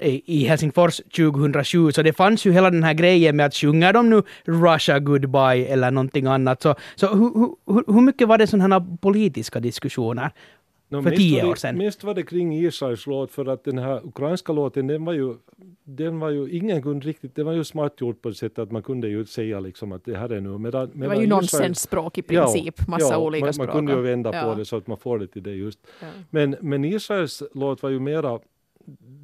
[0.00, 1.92] i, i Helsingfors 2007.
[1.92, 5.66] Så det fanns ju hela den här grejen med att sjunga de nu Russia goodbye
[5.66, 6.62] eller någonting annat.
[6.62, 7.30] Så, så hur,
[7.74, 10.30] hur, hur mycket var det sådana här politiska diskussioner?
[10.90, 11.76] No, för tio var år det, sedan.
[11.76, 15.34] Mest var det kring Israels låt för att den här ukrainska låten den var ju,
[15.84, 18.70] den var ju ingen kunde riktigt, det var ju smart gjort på ett sätt att
[18.70, 20.58] man kunde ju säga liksom att det här är nu.
[20.58, 23.66] Medan, Det var ju nonsensspråk i princip, massa ja, olika man, språk.
[23.68, 24.42] Man kunde ju vända Ja.
[24.42, 25.78] på det så att man får det till det just.
[26.00, 26.06] Ja.
[26.30, 28.40] Men, men Israels låt var ju mera,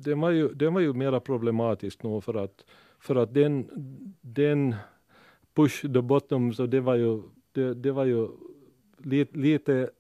[0.05, 2.65] den var ju, den var ju mera problematisk nog för att,
[3.01, 3.69] för att den,
[4.21, 4.75] den
[5.55, 8.29] push the bottom, så det var ju, det, det var ju
[9.05, 9.91] lite, lite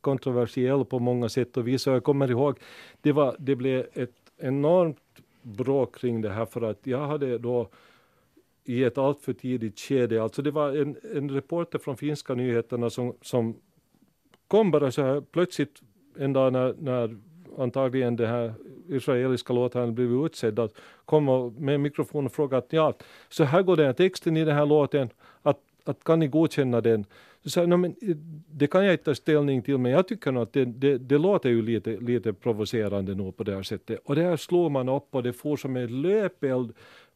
[0.00, 1.86] kontroversiell på många sätt och vis.
[1.86, 2.58] Och jag kommer ihåg,
[3.00, 4.98] det, var, det blev ett enormt
[5.42, 7.68] bråk kring det här för att jag hade då
[8.64, 13.14] i ett alltför tidigt skede, alltså det var en, en reporter från finska nyheterna som,
[13.22, 13.56] som
[14.48, 15.82] kom bara så här plötsligt
[16.18, 17.16] en dag när, när
[17.58, 18.54] antagligen det här
[18.88, 20.74] israeliska låten blev utsedd att
[21.04, 22.94] komma med mikrofon och fråga att ja,
[23.28, 25.08] så här går den här texten i den här låten,
[25.42, 27.04] att, att kan ni godkänna den?
[27.44, 28.16] Så sa jag, "No, men eh,
[28.50, 31.18] det kan jag inte ta ställning till, men jag tycker nog att det, det, det
[31.18, 34.00] låter ju lite, lite provocerande nog på det här sättet.
[34.04, 36.72] Och det här slår man upp och det får som en löpeld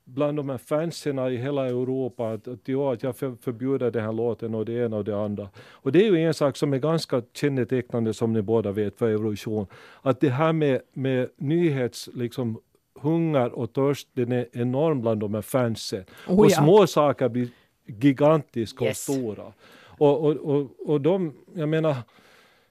[0.07, 4.05] bland de här fansen i hela Europa att, att, ja, att jag för, förbjuder den
[4.05, 5.49] här låten och det ena och det andra.
[5.59, 9.09] Och det är ju en sak som är ganska kännetecknande som ni båda vet för
[9.09, 9.67] Eurovision.
[10.03, 12.59] Att det här med, med nyhets liksom,
[13.01, 16.05] hunger och törst den är enorm bland de här fansen.
[16.29, 16.51] Oh, och ja.
[16.51, 17.49] små saker blir
[17.87, 19.09] gigantiska Yes.
[19.09, 19.53] och stora.
[19.99, 21.97] Och, och, och, och de, jag menar,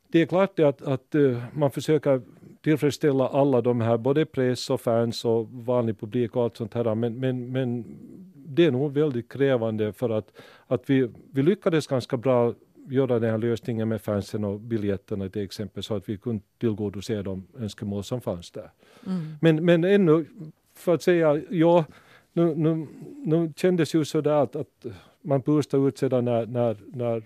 [0.08, 2.22] det är klart att, att eh, man försöker
[2.62, 6.96] tillfredsställa alla de här, både press och fans och vanlig publik och allt sånt här,
[6.96, 7.86] men, men, men
[8.36, 10.32] det är nog väldigt krävande för att,
[10.68, 12.54] att vi, vi lyckades ganska bra
[12.90, 17.22] göra den här lösningen med fansen och biljetterna till exempel så att vi kunde tillgodose
[17.22, 18.72] de önskemål som fanns där.
[19.06, 19.36] Mm.
[19.42, 20.26] Men, men ännu,
[20.76, 21.86] för att säga ja,
[22.34, 22.88] nu, nu,
[23.26, 24.86] nu kändes ju sådär att, att
[25.24, 27.24] man pustade ut sedan när, när, när,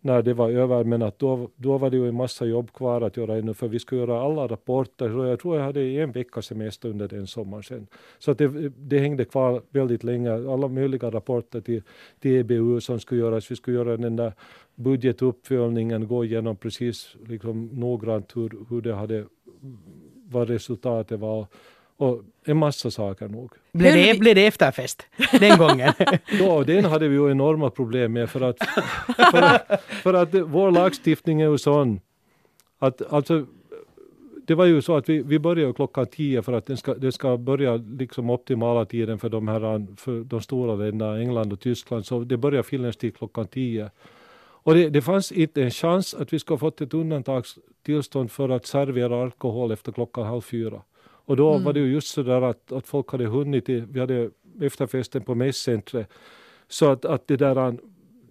[0.00, 3.00] när det var över, men att då, då var det ju en massa jobb kvar
[3.00, 6.12] att göra ännu, för vi skulle göra alla rapporter, så jag tror jag hade en
[6.12, 7.86] vecka semester under den sommaren sen.
[8.18, 11.82] Så att det, det hängde kvar väldigt länge, alla möjliga rapporter till,
[12.20, 14.32] till EBU som skulle göras, vi skulle göra den där
[14.74, 19.24] budgetuppföljningen, gå igenom precis liksom noggrant hur, hur det hade,
[20.28, 21.46] vad resultatet var
[22.00, 23.52] och en massa saker nog.
[23.72, 25.06] Blev det, blev det efterfest
[25.40, 25.92] den gången?
[26.40, 28.58] ja, den hade vi ju enorma problem med för att,
[29.32, 32.00] för att, för att vår lagstiftning är ju sån
[32.78, 33.46] att alltså
[34.46, 37.12] det var ju så att vi, vi började klockan tio för att den ska, det
[37.12, 42.06] ska börja liksom optimala tiden för de här för de stora länderna, England och Tyskland,
[42.06, 43.90] så det börjar finländsk tid klockan tio.
[44.62, 48.66] Och det, det fanns inte en chans att vi skulle fått ett undantagstillstånd för att
[48.66, 50.82] servera alkohol efter klockan halv fyra.
[51.30, 51.64] Och då mm.
[51.64, 54.30] var det ju just så där att, att folk hade hunnit, till, vi hade
[54.60, 56.08] efterfesten på mässcentret,
[56.68, 57.76] så att, att det där,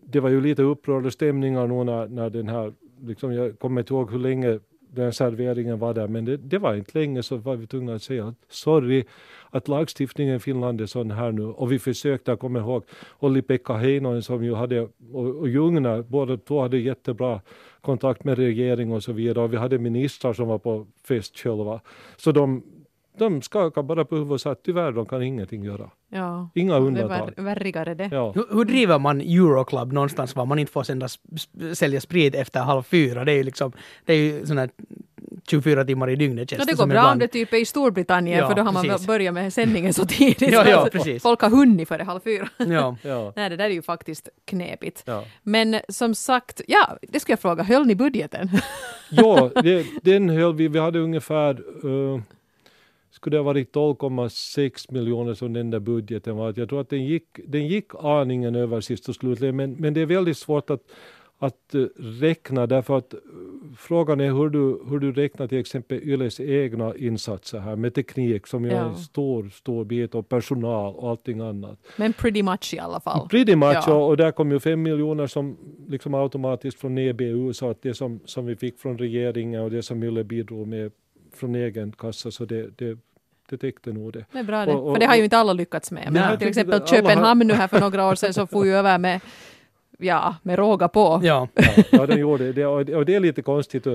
[0.01, 3.93] det var ju lite upprörda stämningar nu när, när den här, liksom, jag kommer inte
[3.93, 4.59] ihåg hur länge
[4.93, 8.03] den serveringen var där, men det, det, var inte länge så var vi tvungna att
[8.03, 9.03] säga sorry
[9.49, 12.84] att lagstiftningen i Finland är sån här nu och vi försökte, jag kommer ihåg
[13.19, 14.81] Olli-Pekka Heinonen som ju hade,
[15.13, 17.41] och, och Ljungna, båda två hade jättebra
[17.81, 21.81] kontakt med regering och så vidare och vi hade ministrar som var på fest själva.
[22.17, 22.63] Så de,
[23.19, 25.89] de skakar bara på huvudet och sa att tyvärr, de kan ingenting göra.
[26.09, 26.49] Ja.
[26.55, 27.31] Inga undantag.
[27.35, 28.09] Det är värrigare det.
[28.11, 28.31] Ja.
[28.31, 31.07] Hur, hur, driver man Euroclub någonstans var man inte får sända,
[31.73, 33.25] sälja sprit efter halv fyra?
[33.25, 33.71] Det är ju liksom,
[34.05, 34.69] det är ju sån här
[35.47, 37.13] 24 timmar i dygnet känns ja, det går bra ibland.
[37.13, 39.07] om det typ är i Storbritannien, ja, för då har man precis.
[39.07, 40.51] börjat med sändningen så tidigt.
[40.51, 41.23] ja, ja, precis.
[41.23, 42.49] Folk har hunnit före halv fyra.
[42.57, 42.95] Ja.
[43.03, 43.33] ja.
[43.35, 45.03] Nej, det där är ju faktiskt knepigt.
[45.05, 45.23] Ja.
[45.43, 48.49] Men som sagt, ja, det ska jag fråga, höll ni budgeten?
[49.09, 50.67] ja, det, den höll vi.
[50.67, 52.21] Vi hade ungefär uh,
[53.11, 56.53] skulle det ha varit 12,6 miljoner som den där budgeten var.
[56.57, 60.02] Jag tror att den gick, den gick aningen över sist och slutligen, men, men det
[60.02, 60.81] är väldigt svårt att,
[61.40, 63.19] att uh, räkna därför att uh,
[63.77, 68.48] frågan är hur du, hur du räknar till exempel Yles egna insatser här med teknik
[68.48, 68.72] som ja.
[68.72, 71.80] är en stor, stor bit och personal och allting annat.
[71.98, 73.30] Men pretty much i alla fall.
[73.30, 73.94] Pretty much ja.
[73.94, 75.57] och, och, där kom ju fem miljoner som
[75.88, 79.84] liksom automatiskt från EBU så att det som, som vi fick från regeringen och det
[79.84, 80.91] som Yle bidrog med
[81.39, 82.97] från egen kassa så det, det
[83.49, 84.25] det täckte nog det.
[84.31, 86.11] Är bra det, och, och, för det har ju inte alla lyckats med.
[86.11, 89.21] Men till exempel Köpenhamn nu här för några år sedan så får ju över med
[89.99, 91.19] ja, med råga på.
[91.23, 92.65] Ja, ja, ja den gjorde det.
[92.65, 93.87] Och, och det är lite konstigt.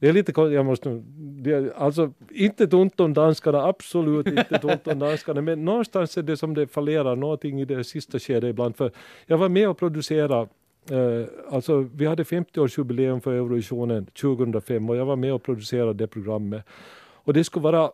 [0.00, 1.02] Det är lite konstigt, jag måste
[1.42, 6.36] det, alltså inte ont om danskarna, absolut inte ont om danskarna, men någonstans är det
[6.36, 8.76] som det fallerar någonting i det sista skedet ibland.
[8.76, 8.90] För
[9.26, 10.48] jag var med och producerade
[10.90, 16.06] Eh, alltså, vi hade 50-årsjubileum för Eurovisionen 2005 och jag var med och producerade det
[16.06, 16.64] programmet.
[17.12, 17.90] Och det skulle vara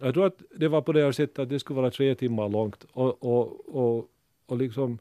[0.00, 2.48] jag tror att det var på det här sättet att det skulle vara tre timmar
[2.48, 4.08] långt och, och, och,
[4.46, 4.98] och liksom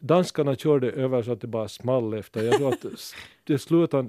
[0.00, 2.44] danskarna körde över så att det bara small efter.
[2.44, 2.84] Jag tror att
[3.44, 4.08] det slutade,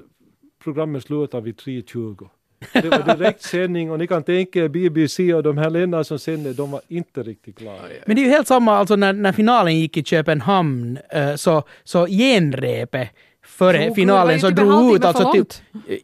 [0.64, 2.30] programmet slutade vid 3.20.
[2.74, 6.54] Det var direktsändning och ni kan tänka er BBC och de här länderna som sände,
[6.54, 7.80] de var inte riktigt klara.
[8.06, 11.64] Men det är ju helt samma, alltså när, när finalen gick i Köpenhamn uh, så,
[11.84, 13.10] så genrepet
[13.50, 15.46] före så, finalen så drog ut alltså till,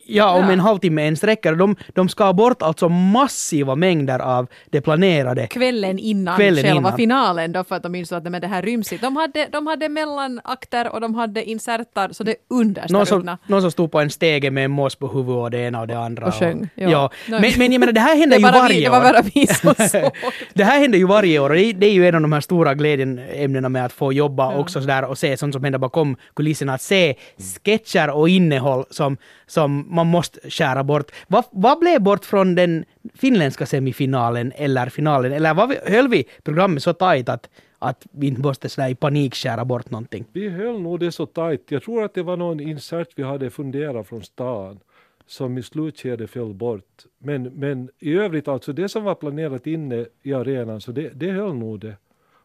[0.05, 0.51] ja, om ja.
[0.51, 1.55] en halvtimme ens räcker.
[1.55, 5.47] De, de skar bort alltså massiva mängder av det planerade.
[5.47, 6.97] Kvällen innan kvällen själva innan.
[6.97, 9.05] finalen då för att de insåg att men det här ryms inte.
[9.05, 13.38] De hade, de hade mellanakter och de hade inserter så det understrukna.
[13.47, 15.88] Någon som stod på en stege med en mås på huvudet och det ena och
[15.88, 16.27] det andra.
[16.27, 16.69] Och sjöng.
[16.76, 16.89] Ja.
[16.89, 17.11] ja.
[17.27, 18.84] Men, men jag menar det här händer ju varje vi, år.
[18.84, 20.11] Det var bara vi som såg.
[20.53, 22.41] det här händer ju varje år och det, det är ju en av de här
[22.41, 24.57] stora glädjeämnena med att få jobba ja.
[24.57, 26.73] också sådär och se sånt som händer bakom kulisserna.
[26.73, 31.12] Att se sketcher och innehåll som, som man måste skära bort.
[31.28, 35.32] Vad, vad blev bort från den finländska semifinalen eller finalen?
[35.32, 37.49] Eller vad, höll vi programmet så tajt att,
[37.80, 40.26] att vi inte måste sådär i panik skära bort någonting?
[40.34, 41.72] Vi höll nog det så tajt.
[41.72, 44.80] Jag tror att det var någon insert vi hade funderat från stan
[45.28, 47.06] som i slutskedet föll bort.
[47.18, 51.32] Men, men i övrigt, alltså det som var planerat inne i arenan, så det, det
[51.32, 51.98] höll nog det.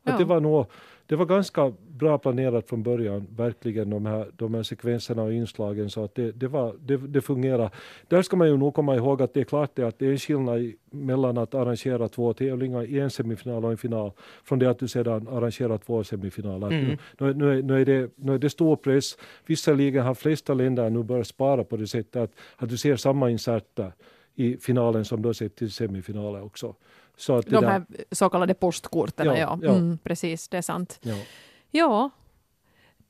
[0.02, 0.18] Att ja.
[0.18, 0.66] det var nog
[1.10, 5.90] det var ganska bra planerat från början, verkligen de här, de här sekvenserna och inslagen
[5.90, 7.70] så att det, det, var, det, det fungerar.
[8.08, 10.10] Där ska man ju nog komma ihåg att det är klart det att det är
[10.10, 14.12] en skillnad mellan att arrangera två tävlingar i en semifinal och en final
[14.44, 16.70] från det att du sedan arrangerar två semifinaler.
[16.70, 16.96] Mm.
[17.18, 19.18] Nu, nu, är, nu, är det, nu är det stor press.
[19.46, 23.30] Visserligen har flesta länder nu börjat spara på det sättet att, att du ser samma
[23.30, 23.92] inserter
[24.34, 26.74] i finalen som du har sett till semifinaler också.
[27.20, 27.82] Så att De här
[28.12, 29.36] så kallade postkorten, ja.
[29.36, 29.58] ja.
[29.62, 29.70] ja.
[29.70, 30.98] Mm, precis, det är sant.
[31.02, 31.14] Ja.
[31.70, 32.10] ja.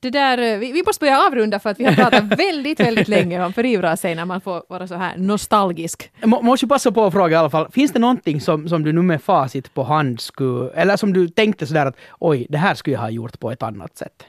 [0.01, 3.45] Det där, vi, vi måste börja avrunda för att vi har pratat väldigt, väldigt länge
[3.45, 6.13] om förivra sig när man får vara så här nostalgisk.
[6.21, 8.93] Jag måste passa på att fråga i alla fall, finns det någonting som, som du
[8.93, 12.75] nu med facit på hand skulle, eller som du tänkte sådär att oj, det här
[12.75, 14.25] skulle jag ha gjort på ett annat sätt?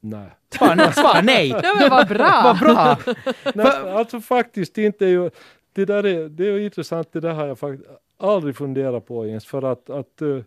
[0.00, 0.30] Nej.
[0.50, 1.48] Svar, svar nej.
[1.62, 2.40] Ja, men vad bra!
[2.44, 2.98] Vad bra.
[3.54, 5.30] Nej, alltså faktiskt inte ju,
[5.72, 9.46] det där är, det är intressant, det där har jag faktiskt aldrig funderat på ens
[9.46, 10.42] för att, att uh,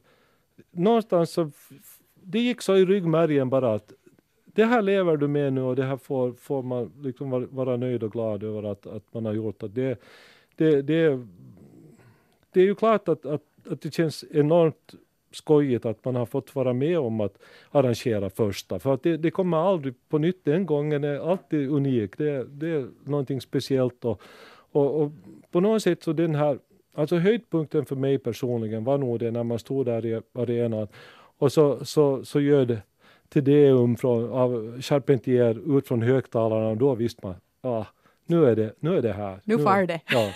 [0.72, 1.52] någonstans så,
[2.14, 3.94] det gick så i ryggmärgen bara att
[4.46, 7.78] det här lever du med nu och det här får, får man liksom vara, vara
[7.78, 9.64] nöjd och glad över att, att man har gjort.
[9.64, 10.02] Att det,
[10.56, 11.28] det, det,
[12.52, 14.96] det är ju klart att, att, att det känns enormt
[15.32, 17.38] skojigt att man har fått vara med om att
[17.72, 18.80] arrangera första.
[18.80, 20.46] För att det, det kommer aldrig på nytt.
[20.46, 22.18] Den gången är alltid unik.
[22.18, 24.06] Det, det är någonting speciellt.
[24.06, 24.22] Och,
[24.76, 25.12] och, och,
[25.52, 26.60] på något sätt så den här,
[26.96, 30.88] alltså höjdpunkten för mig personligen var nog det när man stod där i arenan
[31.38, 32.82] och så, så, så gör det
[33.30, 37.86] till Deum från, av Charpentier ut från högtalarna och då visste man, ja,
[38.28, 39.40] nu är det, nu är det här.
[39.44, 40.00] Nu far det.
[40.08, 40.30] Ja,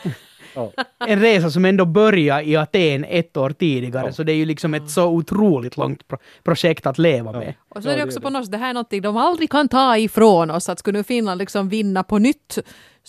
[0.55, 0.71] ja.
[1.07, 4.11] En resa som ändå började i Aten ett år tidigare, Ja.
[4.11, 7.53] så det är ju liksom ett så otroligt långt pro projekt att leva med.
[7.69, 8.33] Och så är det det också på det.
[8.33, 11.03] något sätt, det här är någonting de aldrig kan ta ifrån oss, att skulle nu
[11.03, 12.59] Finland liksom vinna på nytt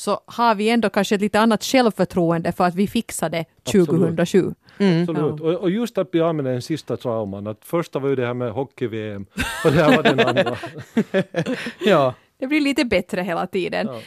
[0.01, 3.87] så har vi ändå kanske ett lite annat självförtroende för att vi fixade Absolut.
[3.89, 4.55] 2007.
[4.79, 5.41] Absolut.
[5.41, 7.47] Och, och just att bli av med den sista trauman.
[7.47, 9.27] Att första var ju det här med hockey-VM
[9.65, 10.57] och det här var den andra.
[11.87, 12.15] Ja.
[12.39, 13.87] Det blir lite bättre hela tiden.
[13.87, 14.01] Ja.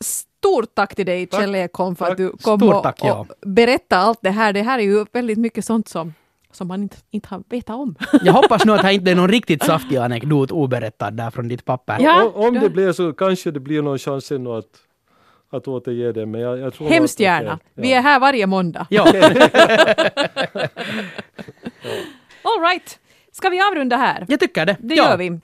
[0.00, 1.28] Stort tack till dig.
[1.32, 3.18] Kjell Ekholm för att du kom Stort och, tack, ja.
[3.18, 4.52] och berättade allt det här.
[4.52, 6.14] Det här är ju väldigt mycket sånt som,
[6.52, 7.94] som man inte, inte har vetat om.
[8.22, 11.64] Jag hoppas nu att det inte är någon riktigt saftig anekdot oberättad där från ditt
[11.64, 11.96] papper.
[12.00, 12.24] Ja.
[12.24, 14.85] Och, om det blir så kanske det blir någon chans ännu att,
[15.50, 16.26] att återge det.
[16.26, 17.58] Men jag, jag tror Hemskt gärna.
[17.74, 18.86] det- Vi är här varje måndag.
[18.90, 19.04] Ja.
[22.42, 22.98] All right.
[23.32, 24.24] Ska vi avrunda här?
[24.28, 24.76] Jag tycker det.
[24.80, 25.04] Det ja.
[25.10, 25.40] gör vi.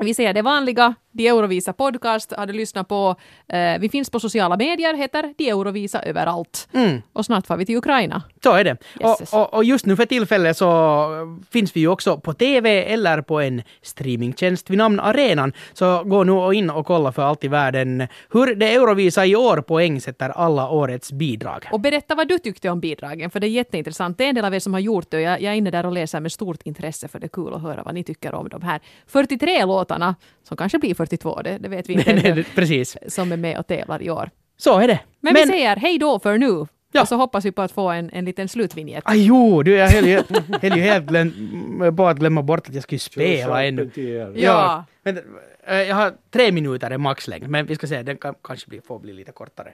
[0.00, 3.16] Vi säger det vanliga, De Eurovisa podcast har du lyssnat på.
[3.48, 6.68] Eh, vi finns på sociala medier, heter De Eurovisa överallt.
[6.72, 7.02] Mm.
[7.12, 8.22] Och snart får vi till Ukraina.
[8.42, 8.76] Så är det.
[9.00, 11.06] Och, och, och just nu för tillfället så
[11.50, 15.52] finns vi ju också på TV eller på en streamingtjänst vid namn Arenan.
[15.72, 19.60] Så gå nu in och kolla för allt i världen hur det Eurovisa i år
[19.62, 21.68] poängsätter alla årets bidrag.
[21.72, 24.18] Och berätta vad du tyckte om bidragen, för det är jätteintressant.
[24.18, 25.86] Det är en del av er som har gjort det jag, jag är inne där
[25.86, 28.48] och läser med stort intresse för det är kul att höra vad ni tycker om
[28.48, 32.96] de här 43 låtarna, som kanske blir 42, det, det vet vi inte, ännu, Precis.
[33.08, 34.30] som är med och tävlar i år.
[34.56, 35.00] Så är det.
[35.20, 36.66] Men, vi säger hej då för nu.
[36.92, 37.02] Ja.
[37.02, 39.04] Och så hoppas vi på att få en, en liten slutvinjett.
[39.06, 40.22] Ah, jo, du, jag höll ju,
[40.62, 43.82] höll ju helt glöm, på att glömma bort att jag skulle spela ännu.
[43.82, 44.32] Charpentier.
[44.36, 44.84] Ja.
[45.02, 45.18] Men,
[45.66, 48.80] eh, jag har tre minuter är maxlängd, men vi ska se, den kan kanske bli,
[48.80, 49.72] får bli lite kortare.